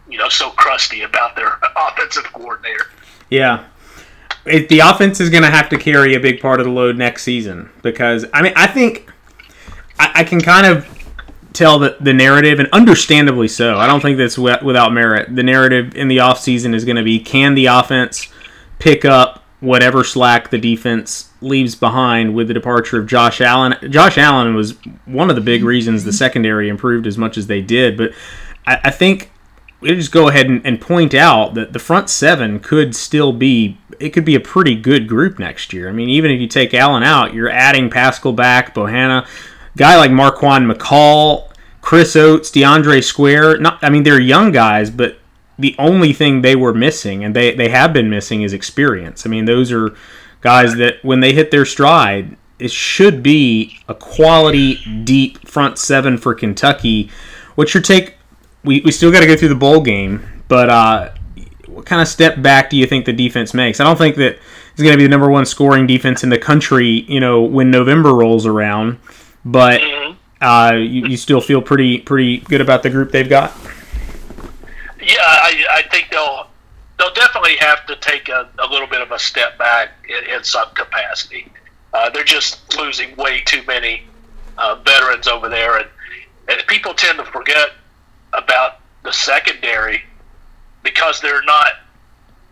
you 0.07 0.17
know, 0.17 0.29
so 0.29 0.51
crusty 0.51 1.01
about 1.01 1.35
their 1.35 1.59
offensive 1.75 2.25
coordinator. 2.25 2.85
Yeah. 3.29 3.65
The 4.45 4.79
offense 4.79 5.19
is 5.19 5.31
going 5.31 5.41
to 5.41 5.49
have 5.49 5.69
to 5.69 5.77
carry 5.77 6.13
a 6.13 6.19
big 6.19 6.39
part 6.39 6.59
of 6.59 6.67
the 6.67 6.71
load 6.71 6.97
next 6.97 7.23
season 7.23 7.71
because 7.81 8.27
I 8.31 8.43
mean 8.43 8.53
I 8.55 8.67
think 8.67 9.09
I, 9.97 10.11
I 10.15 10.23
can 10.23 10.39
kind 10.39 10.67
of 10.67 10.94
tell 11.55 11.79
the, 11.79 11.97
the 11.99 12.13
narrative 12.13 12.59
and 12.59 12.69
understandably 12.71 13.47
so. 13.47 13.77
I 13.77 13.87
don't 13.87 14.01
think 14.01 14.17
that's 14.17 14.37
without 14.37 14.93
merit. 14.93 15.33
The 15.35 15.43
narrative 15.43 15.95
in 15.95 16.07
the 16.07 16.17
offseason 16.17 16.75
is 16.75 16.85
going 16.85 16.97
to 16.97 17.03
be 17.03 17.19
can 17.19 17.55
the 17.55 17.67
offense 17.67 18.27
pick 18.79 19.05
up 19.05 19.43
whatever 19.59 20.03
slack 20.03 20.49
the 20.49 20.57
defense 20.57 21.31
leaves 21.41 21.75
behind 21.75 22.35
with 22.35 22.47
the 22.47 22.53
departure 22.53 22.99
of 22.99 23.07
Josh 23.07 23.41
Allen. 23.41 23.75
Josh 23.89 24.17
Allen 24.17 24.53
was 24.53 24.75
one 25.05 25.29
of 25.29 25.35
the 25.35 25.41
big 25.41 25.63
reasons 25.63 26.03
the 26.03 26.13
secondary 26.13 26.69
improved 26.69 27.07
as 27.07 27.17
much 27.17 27.37
as 27.37 27.47
they 27.47 27.61
did, 27.61 27.97
but 27.97 28.11
I, 28.67 28.79
I 28.85 28.91
think 28.91 29.31
we 29.81 29.89
just 29.95 30.11
go 30.11 30.27
ahead 30.29 30.47
and, 30.47 30.65
and, 30.65 30.81
point 30.81 31.13
out 31.13 31.53
that 31.53 31.73
the 31.73 31.79
front 31.79 32.09
seven 32.09 32.59
could 32.59 32.95
still 32.95 33.33
be 33.33 33.77
it 33.99 34.09
could 34.09 34.25
be 34.25 34.35
a 34.35 34.39
pretty 34.39 34.75
good 34.75 35.07
group 35.07 35.37
next 35.37 35.73
year. 35.73 35.89
I 35.89 35.91
mean, 35.91 36.09
even 36.09 36.31
if 36.31 36.39
you 36.39 36.47
take 36.47 36.73
Allen 36.73 37.03
out, 37.03 37.33
you're 37.33 37.49
adding 37.49 37.89
Paschal 37.89 38.33
back, 38.33 38.73
Bohanna, 38.73 39.27
guy 39.77 39.97
like 39.97 40.11
Marquan 40.11 40.71
McCall, 40.71 41.51
Chris 41.81 42.15
Oates, 42.15 42.49
DeAndre 42.51 43.03
Square. 43.03 43.59
Not, 43.59 43.79
I 43.83 43.89
mean, 43.89 44.03
they're 44.03 44.19
young 44.19 44.51
guys, 44.51 44.89
but 44.89 45.19
the 45.57 45.75
only 45.77 46.13
thing 46.13 46.41
they 46.41 46.55
were 46.55 46.73
missing, 46.73 47.23
and 47.23 47.35
they 47.35 47.55
they 47.55 47.69
have 47.69 47.93
been 47.93 48.09
missing, 48.09 48.41
is 48.41 48.53
experience. 48.53 49.25
I 49.25 49.29
mean, 49.29 49.45
those 49.45 49.71
are 49.71 49.95
guys 50.41 50.75
that 50.75 51.03
when 51.03 51.19
they 51.19 51.33
hit 51.33 51.51
their 51.51 51.65
stride, 51.65 52.37
it 52.59 52.71
should 52.71 53.23
be 53.23 53.79
a 53.87 53.93
quality, 53.93 54.75
deep 55.03 55.47
front 55.47 55.77
seven 55.77 56.17
for 56.17 56.33
Kentucky. 56.33 57.09
What's 57.55 57.73
your 57.73 57.83
take? 57.83 58.15
We, 58.63 58.81
we 58.81 58.91
still 58.91 59.11
got 59.11 59.19
to 59.19 59.27
go 59.27 59.35
through 59.35 59.49
the 59.49 59.55
bowl 59.55 59.81
game, 59.81 60.43
but 60.47 60.69
uh, 60.69 61.11
what 61.67 61.85
kind 61.85 62.01
of 62.01 62.07
step 62.07 62.41
back 62.41 62.69
do 62.69 62.77
you 62.77 62.87
think 62.87 63.05
the 63.05 63.13
defense 63.13 63.53
makes? 63.53 63.79
I 63.79 63.83
don't 63.83 63.97
think 63.97 64.15
that 64.15 64.39
it's 64.71 64.81
going 64.81 64.93
to 64.93 64.97
be 64.97 65.03
the 65.03 65.09
number 65.09 65.29
one 65.29 65.45
scoring 65.45 65.85
defense 65.87 66.23
in 66.23 66.29
the 66.29 66.37
country, 66.37 67.05
you 67.07 67.19
know, 67.19 67.43
when 67.43 67.69
November 67.69 68.13
rolls 68.13 68.45
around. 68.45 68.97
But 69.45 69.81
mm-hmm. 69.81 70.43
uh, 70.43 70.71
you, 70.73 71.07
you 71.07 71.17
still 71.17 71.41
feel 71.41 71.61
pretty 71.61 71.99
pretty 71.99 72.39
good 72.39 72.61
about 72.61 72.83
the 72.83 72.89
group 72.89 73.11
they've 73.11 73.29
got. 73.29 73.53
Yeah, 74.99 75.17
I, 75.19 75.65
I 75.69 75.81
think 75.91 76.09
they'll 76.09 76.47
they'll 76.97 77.13
definitely 77.13 77.55
have 77.57 77.85
to 77.85 77.95
take 77.97 78.29
a, 78.29 78.49
a 78.59 78.67
little 78.67 78.87
bit 78.87 79.01
of 79.01 79.11
a 79.11 79.19
step 79.19 79.57
back 79.57 79.89
in, 80.09 80.35
in 80.35 80.43
some 80.43 80.69
capacity. 80.71 81.51
Uh, 81.93 82.09
they're 82.09 82.23
just 82.23 82.75
losing 82.77 83.15
way 83.15 83.41
too 83.45 83.61
many 83.67 84.03
uh, 84.57 84.75
veterans 84.83 85.27
over 85.27 85.47
there, 85.47 85.77
and, 85.77 85.87
and 86.49 86.59
people 86.67 86.93
tend 86.93 87.17
to 87.19 87.25
forget 87.25 87.69
about 88.33 88.79
the 89.03 89.13
secondary 89.13 90.01
because 90.83 91.21
they're 91.21 91.43
not 91.43 91.67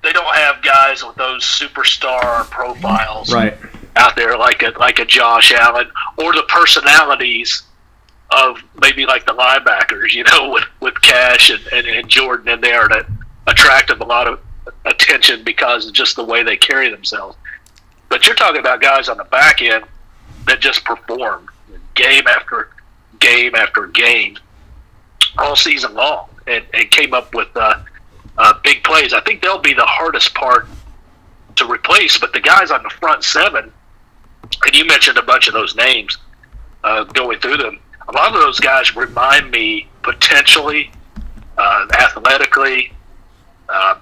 they 0.04 0.14
don't 0.14 0.36
have 0.36 0.62
guys 0.62 1.04
with 1.04 1.16
those 1.16 1.44
superstar 1.44 2.48
profiles 2.50 3.34
right. 3.34 3.58
Out 3.96 4.16
there 4.16 4.38
like 4.38 4.64
a 4.64 4.74
like 4.80 5.00
a 5.00 5.06
Josh 5.06 5.52
Allen 5.52 5.90
or 6.18 6.34
the 6.34 6.44
personalities 6.48 7.64
of 8.32 8.58
maybe 8.82 9.06
like 9.06 9.26
the 9.26 9.34
linebackers, 9.34 10.14
you 10.14 10.24
know, 10.24 10.50
with, 10.54 10.66
with 10.80 11.02
Kash 11.02 11.52
and, 11.52 11.62
and, 11.72 11.88
and 11.88 12.10
Jordan 12.10 12.50
in 12.50 12.62
there 12.62 12.88
that 12.90 13.06
attract 13.48 13.90
a 13.92 13.96
lot 14.04 14.28
of 14.28 14.40
attention 14.86 15.44
because 15.44 15.88
of 15.88 15.94
just 15.94 16.16
the 16.16 16.24
way 16.24 16.44
they 16.44 16.58
carry 16.58 16.90
themselves. 16.90 17.38
But 18.10 18.26
you're 18.26 18.36
talking 18.36 18.60
about 18.60 18.82
guys 18.82 19.10
on 19.10 19.18
the 19.18 19.24
back 19.26 19.62
end 19.62 19.86
that 20.46 20.60
just 20.60 20.84
perform 20.84 21.50
game 21.96 22.28
after 22.28 22.70
game 23.20 23.56
after 23.56 23.88
game 23.88 24.38
all 25.38 25.56
season 25.56 25.94
long 25.94 26.28
and, 26.48 26.64
and 26.74 26.90
came 26.92 27.14
up 27.14 27.34
with 27.34 27.50
uh, 27.56 27.80
uh, 28.38 28.54
big 28.64 28.84
plays. 28.84 29.14
I 29.14 29.22
think 29.22 29.42
they'll 29.42 29.60
be 29.62 29.74
the 29.74 29.86
hardest 29.86 30.34
part 30.34 30.68
to 31.56 31.66
replace. 31.66 32.18
But 32.18 32.34
the 32.34 32.40
guys 32.40 32.72
on 32.72 32.84
the 32.84 32.90
front 32.90 33.24
seven, 33.24 33.72
and 34.66 34.76
you 34.76 34.86
mentioned 34.86 35.18
a 35.18 35.22
bunch 35.22 35.48
of 35.48 35.54
those 35.54 35.76
names 35.76 36.18
uh, 36.84 37.04
going 37.06 37.40
through 37.40 37.58
them. 37.58 37.80
A 38.08 38.12
lot 38.12 38.36
of 38.36 38.42
those 38.42 38.60
guys 38.60 38.96
remind 38.96 39.52
me 39.52 39.88
potentially, 40.02 40.92
uh, 41.58 41.88
athletically, 41.94 42.92
uh, 43.70 43.96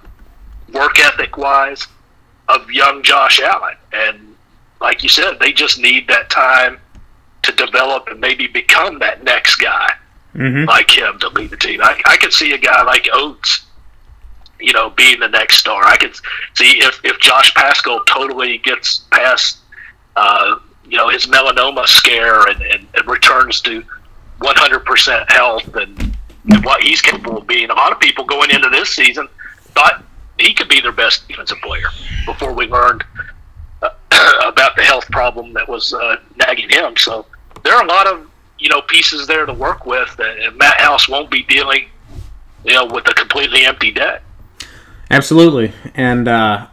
work 0.72 0.98
ethic 0.98 1.36
wise, 1.36 1.86
of 2.48 2.70
young 2.70 3.02
Josh 3.02 3.40
Allen. 3.40 3.76
And 3.92 4.36
like 4.80 5.02
you 5.02 5.08
said, 5.08 5.38
they 5.38 5.52
just 5.52 5.78
need 5.78 6.08
that 6.08 6.28
time 6.28 6.78
to 7.42 7.52
develop 7.52 8.08
and 8.08 8.20
maybe 8.20 8.46
become 8.46 8.98
that 8.98 9.22
next 9.24 9.56
guy 9.56 9.92
mm-hmm. 10.34 10.68
like 10.68 10.90
him 10.90 11.18
to 11.20 11.28
lead 11.28 11.50
the 11.50 11.56
team. 11.56 11.80
I, 11.82 12.00
I 12.06 12.16
could 12.16 12.32
see 12.32 12.52
a 12.52 12.58
guy 12.58 12.82
like 12.82 13.08
Oates 13.12 13.66
you 14.62 14.72
know, 14.72 14.90
being 14.90 15.20
the 15.20 15.28
next 15.28 15.56
star. 15.56 15.84
I 15.84 15.96
could 15.96 16.14
see 16.54 16.78
if, 16.78 17.00
if 17.04 17.18
Josh 17.18 17.52
Paschal 17.54 18.00
totally 18.06 18.58
gets 18.58 18.98
past, 19.10 19.58
uh, 20.16 20.58
you 20.84 20.96
know, 20.96 21.08
his 21.08 21.26
melanoma 21.26 21.86
scare 21.86 22.46
and, 22.48 22.60
and, 22.62 22.86
and 22.94 23.08
returns 23.08 23.60
to 23.62 23.82
100% 24.40 25.30
health 25.30 25.74
and, 25.76 26.16
and 26.50 26.64
what 26.64 26.82
he's 26.82 27.00
capable 27.00 27.38
of 27.38 27.46
being. 27.46 27.70
A 27.70 27.74
lot 27.74 27.92
of 27.92 28.00
people 28.00 28.24
going 28.24 28.50
into 28.50 28.68
this 28.68 28.90
season 28.90 29.28
thought 29.74 30.04
he 30.38 30.52
could 30.52 30.68
be 30.68 30.80
their 30.80 30.92
best 30.92 31.26
defensive 31.28 31.58
player 31.62 31.86
before 32.26 32.52
we 32.52 32.66
learned 32.66 33.04
uh, 33.82 33.90
about 34.46 34.76
the 34.76 34.82
health 34.82 35.06
problem 35.10 35.52
that 35.52 35.68
was 35.68 35.92
uh, 35.92 36.16
nagging 36.36 36.68
him. 36.68 36.96
So 36.96 37.26
there 37.62 37.74
are 37.74 37.84
a 37.84 37.88
lot 37.88 38.06
of 38.06 38.28
you 38.58 38.68
know 38.68 38.82
pieces 38.82 39.26
there 39.26 39.46
to 39.46 39.52
work 39.52 39.86
with, 39.86 40.14
and 40.18 40.56
Matt 40.56 40.80
House 40.80 41.08
won't 41.08 41.30
be 41.30 41.42
dealing 41.44 41.86
you 42.64 42.74
know 42.74 42.86
with 42.86 43.08
a 43.08 43.14
completely 43.14 43.64
empty 43.64 43.90
deck. 43.90 44.22
Absolutely, 45.10 45.72
and 45.94 46.28
uh, 46.28 46.66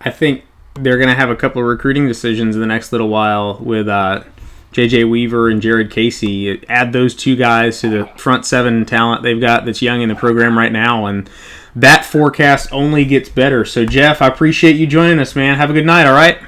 I 0.00 0.10
think 0.10 0.44
they're 0.82 0.98
going 0.98 1.08
to 1.08 1.14
have 1.14 1.30
a 1.30 1.36
couple 1.36 1.62
of 1.62 1.68
recruiting 1.68 2.06
decisions 2.06 2.54
in 2.54 2.60
the 2.60 2.66
next 2.66 2.92
little 2.92 3.08
while 3.08 3.58
with 3.58 3.88
uh, 3.88 4.24
J.J. 4.72 5.04
Weaver 5.04 5.48
and 5.48 5.60
Jared 5.60 5.90
Casey. 5.90 6.64
Add 6.68 6.92
those 6.92 7.14
two 7.14 7.36
guys 7.36 7.80
to 7.80 7.88
the 7.88 8.06
front 8.16 8.44
seven 8.44 8.84
talent 8.84 9.22
they've 9.22 9.40
got 9.40 9.64
that's 9.64 9.82
young 9.82 10.02
in 10.02 10.08
the 10.08 10.14
program 10.14 10.56
right 10.56 10.72
now, 10.72 11.06
and 11.06 11.28
that 11.74 12.04
forecast 12.04 12.72
only 12.72 13.04
gets 13.04 13.28
better. 13.28 13.64
So, 13.64 13.84
Jeff, 13.84 14.22
I 14.22 14.28
appreciate 14.28 14.76
you 14.76 14.86
joining 14.86 15.18
us, 15.18 15.34
man. 15.34 15.56
Have 15.56 15.70
a 15.70 15.72
good 15.72 15.86
night. 15.86 16.06
All 16.06 16.14
right. 16.14 16.38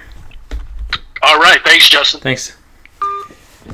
All 1.23 1.39
right. 1.39 1.61
Thanks, 1.65 1.89
Justin. 1.89 2.21
Thanks. 2.21 2.57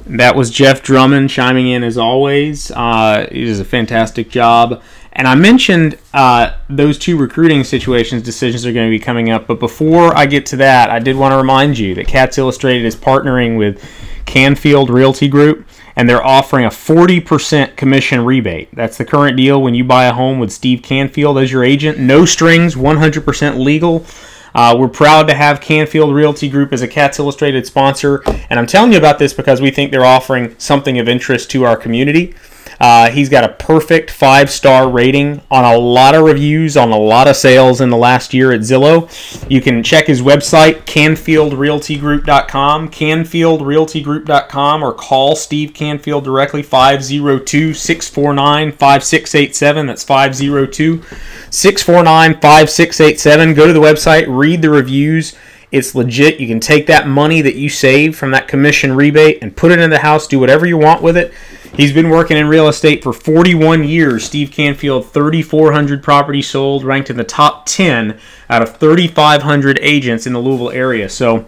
That 0.07 0.37
was 0.37 0.51
Jeff 0.51 0.83
Drummond 0.83 1.31
chiming 1.31 1.69
in 1.69 1.83
as 1.83 1.97
always. 1.97 2.71
Uh, 2.71 3.27
he 3.31 3.45
does 3.45 3.61
a 3.61 3.65
fantastic 3.65 4.31
job. 4.31 4.83
And 5.19 5.27
I 5.27 5.35
mentioned 5.35 5.99
uh, 6.15 6.55
those 6.71 6.97
two 6.97 7.17
recruiting 7.17 7.65
situations 7.65 8.23
decisions 8.23 8.65
are 8.65 8.73
going 8.73 8.87
to 8.87 8.97
be 8.97 9.05
coming 9.05 9.31
up. 9.31 9.49
But 9.49 9.59
before 9.59 10.17
I 10.17 10.27
get 10.27 10.47
to 10.47 10.57
that, 10.59 10.91
I 10.91 11.01
did 11.01 11.17
want 11.17 11.33
to 11.33 11.37
remind 11.37 11.77
you 11.77 11.97
that 11.97 12.07
Cats 12.07 12.39
Illustrated 12.39 12.87
is 12.87 12.95
partnering 12.95 13.59
with 13.59 13.85
Canfield 14.27 14.91
Realty 14.91 15.27
Group, 15.27 15.67
and 15.97 16.09
they're 16.09 16.25
offering 16.25 16.67
a 16.67 16.71
40% 16.71 17.77
commission 17.77 18.25
rebate. 18.25 18.69
That's 18.73 18.97
the 18.97 19.05
current 19.05 19.37
deal 19.37 19.61
when 19.61 19.75
you 19.75 19.83
buy 19.83 20.05
a 20.05 20.13
home 20.13 20.39
with 20.39 20.53
Steve 20.53 20.83
Canfield 20.83 21.37
as 21.37 21.51
your 21.51 21.65
agent. 21.65 21.99
No 21.99 22.25
strings, 22.25 22.77
100% 22.77 23.59
legal. 23.59 24.07
Uh, 24.55 24.77
we're 24.79 24.89
proud 24.89 25.27
to 25.27 25.35
have 25.35 25.61
Canfield 25.61 26.15
Realty 26.15 26.49
Group 26.49 26.73
as 26.73 26.83
a 26.83 26.89
Cats 26.89 27.19
Illustrated 27.19 27.67
sponsor, 27.67 28.23
and 28.49 28.61
I'm 28.61 28.67
telling 28.69 28.93
you 28.93 28.99
about 28.99 29.19
this 29.19 29.33
because 29.33 29.61
we 29.61 29.73
think 29.73 29.91
they're 29.91 30.05
offering 30.05 30.55
something 30.59 30.99
of 31.01 31.09
interest 31.09 31.51
to 31.51 31.65
our 31.65 31.77
community. 31.77 32.35
Uh, 32.81 33.11
he's 33.11 33.29
got 33.29 33.45
a 33.45 33.49
perfect 33.49 34.11
five 34.11 34.51
star 34.51 34.89
rating 34.89 35.41
on 35.51 35.65
a 35.65 35.77
lot 35.77 36.15
of 36.15 36.25
reviews, 36.25 36.77
on 36.77 36.91
a 36.91 36.99
lot 36.99 37.27
of 37.27 37.37
sales 37.37 37.81
in 37.81 37.91
the 37.91 37.97
last 37.97 38.33
year 38.33 38.53
at 38.53 38.61
Zillow. 38.61 39.09
You 39.51 39.61
can 39.61 39.83
check 39.83 40.07
his 40.07 40.23
website, 40.23 40.83
CanfieldRealtyGroup.com, 40.83 42.91
CanfieldRealtyGroup.com, 42.91 44.83
or 44.83 44.93
call 44.93 45.37
Steve 45.37 45.75
Canfield 45.75 46.25
directly, 46.25 46.63
502 46.63 47.75
649 47.75 48.73
5687. 48.73 49.87
That's 49.87 50.05
502 50.05 51.03
649 51.51 52.35
5687. 52.35 53.55
Go 53.55 53.67
to 53.67 53.73
the 53.73 53.81
website, 53.81 54.27
read 54.29 54.63
the 54.63 54.71
reviews. 54.71 55.35
It's 55.71 55.95
legit. 55.95 56.41
You 56.41 56.47
can 56.47 56.61
take 56.61 56.87
that 56.87 57.07
money 57.07 57.43
that 57.43 57.57
you 57.57 57.69
save 57.69 58.17
from 58.17 58.31
that 58.31 58.49
commission 58.49 58.97
rebate 58.97 59.39
and 59.43 59.57
put 59.57 59.71
it 59.71 59.79
in 59.79 59.91
the 59.91 59.99
house, 59.99 60.27
do 60.27 60.39
whatever 60.39 60.67
you 60.67 60.79
want 60.79 61.03
with 61.03 61.17
it. 61.17 61.33
He's 61.75 61.93
been 61.93 62.09
working 62.09 62.37
in 62.37 62.49
real 62.49 62.69
estate 62.69 63.03
for 63.03 63.13
41 63.13 63.85
years. 63.85 64.25
Steve 64.25 64.51
Canfield, 64.51 65.11
3,400 65.13 66.03
properties 66.03 66.49
sold, 66.49 66.85
ranked 66.85 67.11
in 67.11 67.17
the 67.17 67.25
top 67.25 67.67
10 67.67 68.19
out 68.49 68.63
of 68.63 68.79
3,500 68.79 69.79
agents 69.83 70.27
in 70.27 70.33
the 70.33 70.41
Louisville 70.41 70.71
area. 70.71 71.09
So 71.09 71.47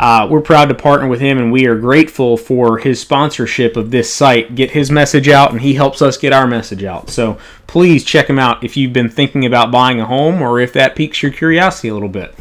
uh, 0.00 0.26
we're 0.30 0.40
proud 0.40 0.70
to 0.70 0.74
partner 0.74 1.06
with 1.06 1.20
him, 1.20 1.36
and 1.36 1.52
we 1.52 1.66
are 1.66 1.76
grateful 1.76 2.38
for 2.38 2.78
his 2.78 2.98
sponsorship 2.98 3.76
of 3.76 3.90
this 3.90 4.12
site. 4.12 4.54
Get 4.54 4.70
his 4.70 4.90
message 4.90 5.28
out, 5.28 5.52
and 5.52 5.60
he 5.60 5.74
helps 5.74 6.00
us 6.00 6.16
get 6.16 6.32
our 6.32 6.46
message 6.46 6.82
out. 6.82 7.10
So 7.10 7.38
please 7.66 8.02
check 8.02 8.28
him 8.28 8.38
out 8.38 8.64
if 8.64 8.78
you've 8.78 8.94
been 8.94 9.10
thinking 9.10 9.44
about 9.44 9.70
buying 9.70 10.00
a 10.00 10.06
home 10.06 10.40
or 10.40 10.58
if 10.58 10.72
that 10.72 10.96
piques 10.96 11.22
your 11.22 11.30
curiosity 11.30 11.88
a 11.88 11.94
little 11.94 12.08
bit. 12.08 12.34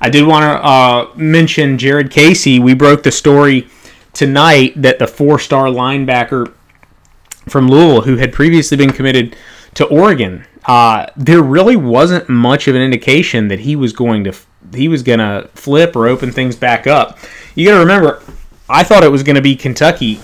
I 0.00 0.10
did 0.10 0.26
want 0.26 0.42
to 0.42 0.66
uh, 0.66 1.10
mention 1.16 1.78
Jared 1.78 2.10
Casey. 2.10 2.58
We 2.58 2.74
broke 2.74 3.02
the 3.02 3.12
story 3.12 3.68
tonight 4.12 4.72
that 4.80 4.98
the 4.98 5.06
four 5.06 5.38
star 5.38 5.66
linebacker 5.66 6.52
from 7.48 7.68
Louisville 7.68 8.02
who 8.02 8.16
had 8.16 8.32
previously 8.32 8.76
been 8.76 8.92
committed 8.92 9.36
to 9.74 9.84
Oregon. 9.86 10.46
Uh, 10.64 11.06
there 11.16 11.42
really 11.42 11.76
wasn't 11.76 12.28
much 12.28 12.66
of 12.66 12.74
an 12.74 12.82
indication 12.82 13.48
that 13.48 13.60
he 13.60 13.76
was 13.76 13.92
going 13.92 14.24
to 14.24 14.34
he 14.74 14.88
was 14.88 15.02
going 15.02 15.20
to 15.20 15.48
flip 15.54 15.94
or 15.94 16.08
open 16.08 16.32
things 16.32 16.56
back 16.56 16.86
up. 16.86 17.18
You 17.54 17.66
got 17.66 17.74
to 17.74 17.80
remember, 17.80 18.20
I 18.68 18.82
thought 18.82 19.04
it 19.04 19.12
was 19.12 19.22
going 19.22 19.36
to 19.36 19.42
be 19.42 19.54
Kentucky 19.54 20.16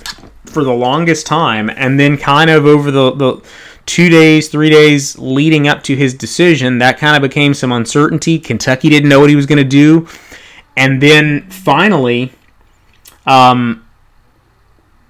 for 0.47 0.65
the 0.65 0.73
longest 0.73 1.27
time, 1.27 1.71
and 1.71 1.99
then 1.99 2.17
kind 2.19 2.51
of 2.51 2.67
over 2.67 2.91
the, 2.91 3.13
the 3.13 3.43
two 3.87 4.09
days, 4.09 4.49
three 4.49 4.71
days 4.71 5.19
leading 5.19 5.69
up 5.69 5.83
to 5.85 5.97
his 5.97 6.15
decision, 6.15 6.79
that 6.79 6.99
kind 6.99 7.17
of 7.17 7.23
became 7.23 7.55
some 7.55 7.73
uncertainty. 7.73 8.39
Kentucky 8.39 8.89
didn't 8.89 9.09
know 9.09 9.21
what 9.21 9.31
he 9.31 9.37
was 9.37 9.47
going 9.47 9.59
to 9.59 9.65
do, 9.65 10.07
and 10.77 11.01
then 11.01 11.49
finally, 11.51 12.33
um, 13.27 13.87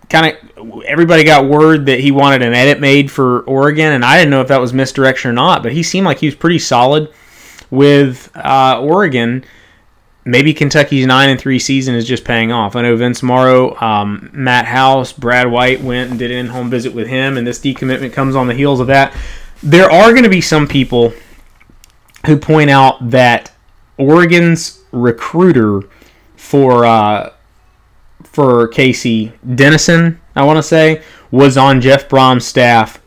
kind 0.08 0.36
of 0.56 0.82
everybody 0.86 1.24
got 1.24 1.46
word 1.46 1.86
that 1.86 2.00
he 2.00 2.10
wanted 2.10 2.42
an 2.42 2.54
edit 2.54 2.80
made 2.80 3.10
for 3.10 3.40
Oregon, 3.42 3.92
and 3.92 4.04
I 4.04 4.18
didn't 4.18 4.30
know 4.30 4.40
if 4.40 4.48
that 4.48 4.60
was 4.60 4.72
misdirection 4.72 5.30
or 5.30 5.34
not, 5.34 5.62
but 5.62 5.72
he 5.72 5.82
seemed 5.82 6.06
like 6.06 6.18
he 6.18 6.26
was 6.26 6.34
pretty 6.34 6.58
solid 6.58 7.12
with 7.70 8.30
uh, 8.36 8.80
Oregon. 8.80 9.44
Maybe 10.24 10.54
Kentucky's 10.54 11.06
nine 11.06 11.30
and 11.30 11.40
three 11.40 11.58
season 11.58 11.94
is 11.94 12.06
just 12.06 12.24
paying 12.24 12.52
off. 12.52 12.76
I 12.76 12.82
know 12.82 12.96
Vince 12.96 13.22
Marrow, 13.22 13.74
um, 13.80 14.30
Matt 14.32 14.66
House, 14.66 15.12
Brad 15.12 15.50
White 15.50 15.80
went 15.80 16.10
and 16.10 16.18
did 16.18 16.30
an 16.30 16.38
in-home 16.38 16.70
visit 16.70 16.94
with 16.94 17.08
him, 17.08 17.36
and 17.36 17.46
this 17.46 17.58
decommitment 17.58 18.12
comes 18.12 18.36
on 18.36 18.46
the 18.46 18.54
heels 18.54 18.78
of 18.78 18.86
that. 18.86 19.16
There 19.62 19.90
are 19.90 20.10
going 20.12 20.22
to 20.22 20.30
be 20.30 20.40
some 20.40 20.68
people 20.68 21.12
who 22.26 22.36
point 22.36 22.70
out 22.70 23.10
that 23.10 23.52
Oregon's 23.96 24.80
recruiter 24.92 25.82
for 26.36 26.84
uh, 26.84 27.32
for 28.22 28.68
Casey 28.68 29.32
Dennison, 29.54 30.20
I 30.36 30.44
want 30.44 30.56
to 30.56 30.62
say, 30.62 31.02
was 31.30 31.56
on 31.56 31.80
Jeff 31.80 32.08
Brohm's 32.08 32.46
staff 32.46 33.00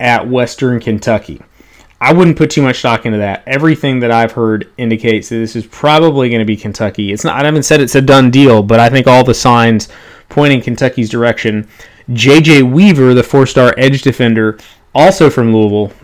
at 0.00 0.28
Western 0.28 0.80
Kentucky. 0.80 1.42
I 2.04 2.12
wouldn't 2.12 2.36
put 2.36 2.50
too 2.50 2.60
much 2.60 2.80
stock 2.80 3.06
into 3.06 3.16
that. 3.16 3.44
Everything 3.46 4.00
that 4.00 4.10
I've 4.10 4.32
heard 4.32 4.70
indicates 4.76 5.30
that 5.30 5.36
this 5.36 5.56
is 5.56 5.66
probably 5.66 6.28
going 6.28 6.40
to 6.40 6.44
be 6.44 6.54
Kentucky. 6.54 7.12
It's 7.12 7.24
not. 7.24 7.40
I 7.40 7.46
haven't 7.46 7.62
said 7.62 7.80
it's 7.80 7.94
a 7.94 8.02
done 8.02 8.30
deal, 8.30 8.62
but 8.62 8.78
I 8.78 8.90
think 8.90 9.06
all 9.06 9.24
the 9.24 9.32
signs 9.32 9.88
pointing 10.28 10.60
Kentucky's 10.60 11.08
direction. 11.08 11.66
J.J. 12.12 12.64
Weaver, 12.64 13.14
the 13.14 13.22
four-star 13.22 13.74
edge 13.78 14.02
defender, 14.02 14.58
also 14.94 15.30
from 15.30 15.54
Louisville, 15.54 15.96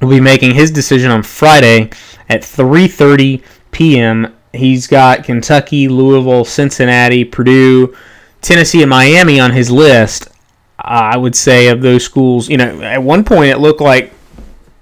will 0.00 0.10
be 0.10 0.20
making 0.20 0.56
his 0.56 0.72
decision 0.72 1.12
on 1.12 1.22
Friday 1.22 1.90
at 2.28 2.42
3:30 2.42 3.40
p.m. 3.70 4.36
He's 4.52 4.88
got 4.88 5.22
Kentucky, 5.22 5.86
Louisville, 5.86 6.44
Cincinnati, 6.44 7.24
Purdue, 7.24 7.94
Tennessee, 8.40 8.82
and 8.82 8.90
Miami 8.90 9.38
on 9.38 9.52
his 9.52 9.70
list. 9.70 10.28
I 10.76 11.16
would 11.16 11.36
say 11.36 11.68
of 11.68 11.82
those 11.82 12.04
schools, 12.04 12.48
you 12.48 12.56
know, 12.56 12.82
at 12.82 13.00
one 13.00 13.22
point 13.22 13.52
it 13.52 13.58
looked 13.58 13.80
like 13.80 14.12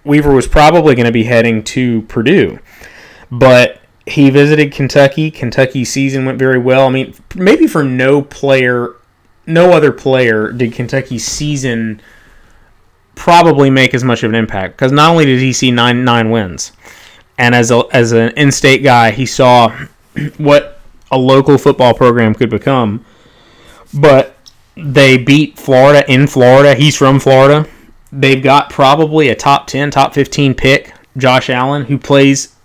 Weaver 0.05 0.33
was 0.33 0.47
probably 0.47 0.95
going 0.95 1.07
to 1.07 1.13
be 1.13 1.25
heading 1.25 1.63
to 1.65 2.03
Purdue, 2.03 2.59
but 3.31 3.81
he 4.07 4.31
visited 4.31 4.73
Kentucky. 4.73 5.31
Kentucky's 5.31 5.91
season 5.91 6.25
went 6.25 6.39
very 6.39 6.59
well. 6.59 6.87
I 6.87 6.91
mean, 6.91 7.15
maybe 7.35 7.67
for 7.67 7.85
no 7.85 8.23
player, 8.23 8.95
no 9.47 9.73
other 9.73 9.93
player 9.93 10.53
did 10.53 10.73
Kentucky's 10.73 11.27
season 11.27 12.01
probably 13.15 13.69
make 13.69 13.93
as 13.93 14.03
much 14.03 14.23
of 14.23 14.31
an 14.31 14.35
impact 14.35 14.77
because 14.77 14.93
not 14.93 15.11
only 15.11 15.27
did 15.27 15.39
he 15.39 15.53
see 15.53 15.71
nine 15.71 16.05
nine 16.05 16.31
wins, 16.31 16.73
and 17.39 17.55
as 17.55 17.71
a 17.71 17.85
as 17.93 18.13
an 18.13 18.31
in-state 18.37 18.83
guy, 18.83 19.11
he 19.11 19.27
saw 19.27 19.71
what 20.39 20.81
a 21.11 21.19
local 21.19 21.59
football 21.59 21.93
program 21.93 22.35
could 22.35 22.51
become. 22.51 23.05
But 23.93 24.37
they 24.77 25.19
beat 25.19 25.59
Florida 25.59 26.11
in 26.11 26.27
Florida. 26.27 26.75
He's 26.75 26.97
from 26.97 27.21
Florida 27.21 27.69
they've 28.13 28.43
got 28.43 28.71
probably 28.71 29.29
a 29.29 29.35
top 29.35 29.67
10, 29.67 29.91
top 29.91 30.15
15 30.15 30.55
pick, 30.55 30.95
Josh 31.17 31.51
Allen, 31.51 31.87
who 31.87 31.99
plays 31.99 32.57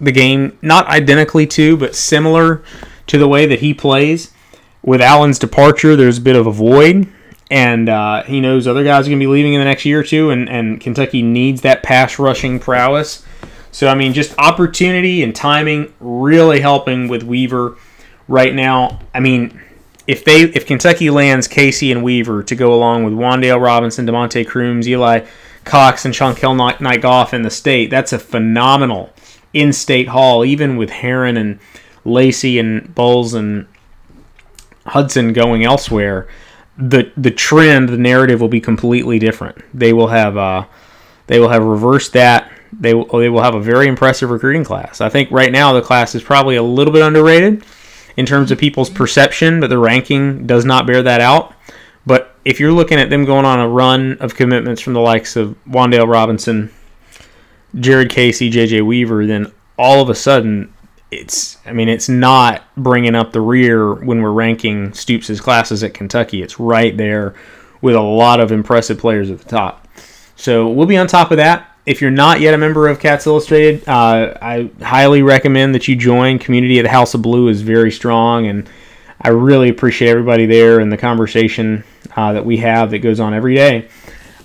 the 0.00 0.12
game 0.12 0.58
not 0.62 0.86
identically 0.86 1.46
to, 1.46 1.76
but 1.76 1.94
similar 1.94 2.62
to 3.06 3.18
the 3.18 3.28
way 3.28 3.46
that 3.46 3.60
he 3.60 3.74
plays. 3.74 4.32
With 4.82 5.00
Allen's 5.00 5.38
departure, 5.38 5.96
there's 5.96 6.18
a 6.18 6.22
bit 6.22 6.36
of 6.36 6.46
a 6.46 6.52
void, 6.52 7.12
and 7.50 7.88
uh, 7.88 8.22
he 8.24 8.40
knows 8.40 8.66
other 8.66 8.84
guys 8.84 9.06
are 9.06 9.10
going 9.10 9.18
to 9.18 9.22
be 9.22 9.26
leaving 9.26 9.54
in 9.54 9.60
the 9.60 9.64
next 9.64 9.84
year 9.84 10.00
or 10.00 10.04
two, 10.04 10.30
and, 10.30 10.48
and 10.48 10.80
Kentucky 10.80 11.22
needs 11.22 11.62
that 11.62 11.82
pass 11.82 12.18
rushing 12.18 12.60
prowess. 12.60 13.24
So, 13.70 13.88
I 13.88 13.94
mean, 13.94 14.12
just 14.12 14.38
opportunity 14.38 15.22
and 15.22 15.34
timing 15.34 15.92
really 16.00 16.60
helping 16.60 17.08
with 17.08 17.22
Weaver 17.22 17.76
right 18.26 18.54
now. 18.54 19.00
I 19.14 19.20
mean, 19.20 19.60
if 20.08 20.24
they 20.24 20.40
if 20.40 20.66
Kentucky 20.66 21.10
lands 21.10 21.46
Casey 21.46 21.92
and 21.92 22.02
Weaver 22.02 22.42
to 22.42 22.54
go 22.56 22.72
along 22.72 23.04
with 23.04 23.12
Wan'Dale 23.12 23.62
Robinson, 23.62 24.06
Demonte 24.06 24.48
Crooms, 24.48 24.88
Eli 24.88 25.26
Cox, 25.64 26.06
and 26.06 26.14
Chankel 26.14 26.80
Knight 26.80 27.02
Goff 27.02 27.34
in 27.34 27.42
the 27.42 27.50
state, 27.50 27.90
that's 27.90 28.14
a 28.14 28.18
phenomenal 28.18 29.12
in-state 29.52 30.08
haul. 30.08 30.46
Even 30.46 30.78
with 30.78 30.88
Herron 30.88 31.36
and 31.36 31.60
Lacey 32.06 32.58
and 32.58 32.94
Bowles 32.94 33.34
and 33.34 33.66
Hudson 34.86 35.34
going 35.34 35.64
elsewhere, 35.64 36.26
the 36.78 37.12
the 37.18 37.30
trend, 37.30 37.90
the 37.90 37.98
narrative 37.98 38.40
will 38.40 38.48
be 38.48 38.62
completely 38.62 39.18
different. 39.18 39.62
They 39.78 39.92
will 39.92 40.08
have 40.08 40.38
uh, 40.38 40.64
they 41.26 41.38
will 41.38 41.50
have 41.50 41.62
reversed 41.62 42.14
that. 42.14 42.50
They 42.72 42.94
will, 42.94 43.06
they 43.06 43.28
will 43.28 43.42
have 43.42 43.54
a 43.54 43.60
very 43.60 43.86
impressive 43.86 44.30
recruiting 44.30 44.64
class. 44.64 45.02
I 45.02 45.10
think 45.10 45.30
right 45.30 45.52
now 45.52 45.74
the 45.74 45.82
class 45.82 46.14
is 46.14 46.22
probably 46.22 46.56
a 46.56 46.62
little 46.62 46.94
bit 46.94 47.02
underrated 47.02 47.62
in 48.18 48.26
terms 48.26 48.50
of 48.50 48.58
people's 48.58 48.90
perception, 48.90 49.60
but 49.60 49.70
the 49.70 49.78
ranking 49.78 50.44
does 50.44 50.64
not 50.64 50.88
bear 50.88 51.04
that 51.04 51.20
out. 51.20 51.54
But 52.04 52.34
if 52.44 52.58
you're 52.58 52.72
looking 52.72 52.98
at 52.98 53.10
them 53.10 53.24
going 53.24 53.44
on 53.44 53.60
a 53.60 53.68
run 53.68 54.18
of 54.18 54.34
commitments 54.34 54.82
from 54.82 54.94
the 54.94 55.00
likes 55.00 55.36
of 55.36 55.54
Wan'Dale 55.68 56.08
Robinson, 56.08 56.72
Jared 57.78 58.10
Casey, 58.10 58.50
J.J. 58.50 58.82
Weaver, 58.82 59.24
then 59.24 59.52
all 59.78 60.02
of 60.02 60.10
a 60.10 60.16
sudden 60.16 60.74
it's 61.12 61.58
I 61.64 61.72
mean 61.72 61.88
it's 61.88 62.08
not 62.08 62.64
bringing 62.76 63.14
up 63.14 63.32
the 63.32 63.40
rear 63.40 63.94
when 63.94 64.20
we're 64.20 64.32
ranking 64.32 64.92
Stoops' 64.94 65.40
classes 65.40 65.84
at 65.84 65.94
Kentucky. 65.94 66.42
It's 66.42 66.58
right 66.58 66.96
there 66.96 67.36
with 67.82 67.94
a 67.94 68.00
lot 68.00 68.40
of 68.40 68.50
impressive 68.50 68.98
players 68.98 69.30
at 69.30 69.38
the 69.38 69.48
top. 69.48 69.86
So 70.34 70.68
we'll 70.68 70.88
be 70.88 70.98
on 70.98 71.06
top 71.06 71.30
of 71.30 71.36
that 71.36 71.72
if 71.88 72.02
you're 72.02 72.10
not 72.10 72.40
yet 72.40 72.52
a 72.52 72.58
member 72.58 72.86
of 72.86 73.00
Cats 73.00 73.26
Illustrated, 73.26 73.88
uh, 73.88 74.34
I 74.42 74.70
highly 74.82 75.22
recommend 75.22 75.74
that 75.74 75.88
you 75.88 75.96
join. 75.96 76.38
Community 76.38 76.78
at 76.78 76.82
the 76.82 76.90
House 76.90 77.14
of 77.14 77.22
Blue 77.22 77.48
is 77.48 77.62
very 77.62 77.90
strong, 77.90 78.46
and 78.46 78.68
I 79.22 79.30
really 79.30 79.70
appreciate 79.70 80.10
everybody 80.10 80.44
there 80.44 80.80
and 80.80 80.92
the 80.92 80.98
conversation 80.98 81.84
uh, 82.14 82.34
that 82.34 82.44
we 82.44 82.58
have 82.58 82.90
that 82.90 82.98
goes 82.98 83.20
on 83.20 83.32
every 83.32 83.54
day. 83.54 83.88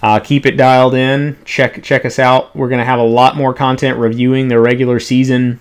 Uh, 0.01 0.21
keep 0.21 0.45
it 0.45 0.55
dialed 0.55 0.95
in. 0.95 1.35
Check 1.43 1.83
check 1.83 2.05
us 2.05 2.17
out. 2.17 2.55
We're 2.55 2.69
gonna 2.69 2.85
have 2.85 2.99
a 2.99 3.03
lot 3.03 3.35
more 3.35 3.53
content 3.53 3.97
reviewing 3.97 4.47
the 4.47 4.61
regular 4.61 5.01
season 5.01 5.59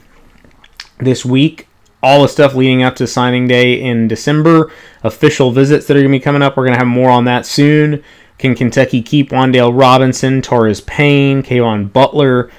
this 0.98 1.24
week. 1.24 1.66
All 2.00 2.22
the 2.22 2.28
stuff 2.28 2.54
leading 2.54 2.84
up 2.84 2.94
to 2.96 3.08
signing 3.08 3.48
day 3.48 3.80
in 3.80 4.06
December. 4.06 4.70
Official 5.02 5.50
visits 5.50 5.86
that 5.88 5.96
are 5.96 6.00
gonna 6.00 6.12
be 6.12 6.20
coming 6.20 6.42
up. 6.42 6.56
We're 6.56 6.66
gonna 6.66 6.78
have 6.78 6.86
more 6.86 7.10
on 7.10 7.24
that 7.24 7.44
soon. 7.44 8.04
Can 8.42 8.56
Kentucky 8.56 9.02
keep 9.02 9.30
Wan'Dale 9.30 9.70
Robinson, 9.72 10.42
Torres 10.42 10.80
Payne, 10.80 11.44
Kayvon 11.44 11.92
Butler? 11.92 12.50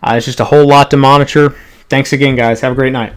Uh, 0.00 0.14
it's 0.14 0.26
just 0.26 0.38
a 0.38 0.44
whole 0.44 0.68
lot 0.68 0.88
to 0.92 0.96
monitor. 0.96 1.56
Thanks 1.88 2.12
again, 2.12 2.36
guys. 2.36 2.60
Have 2.60 2.70
a 2.70 2.74
great 2.76 2.92
night. 2.92 3.12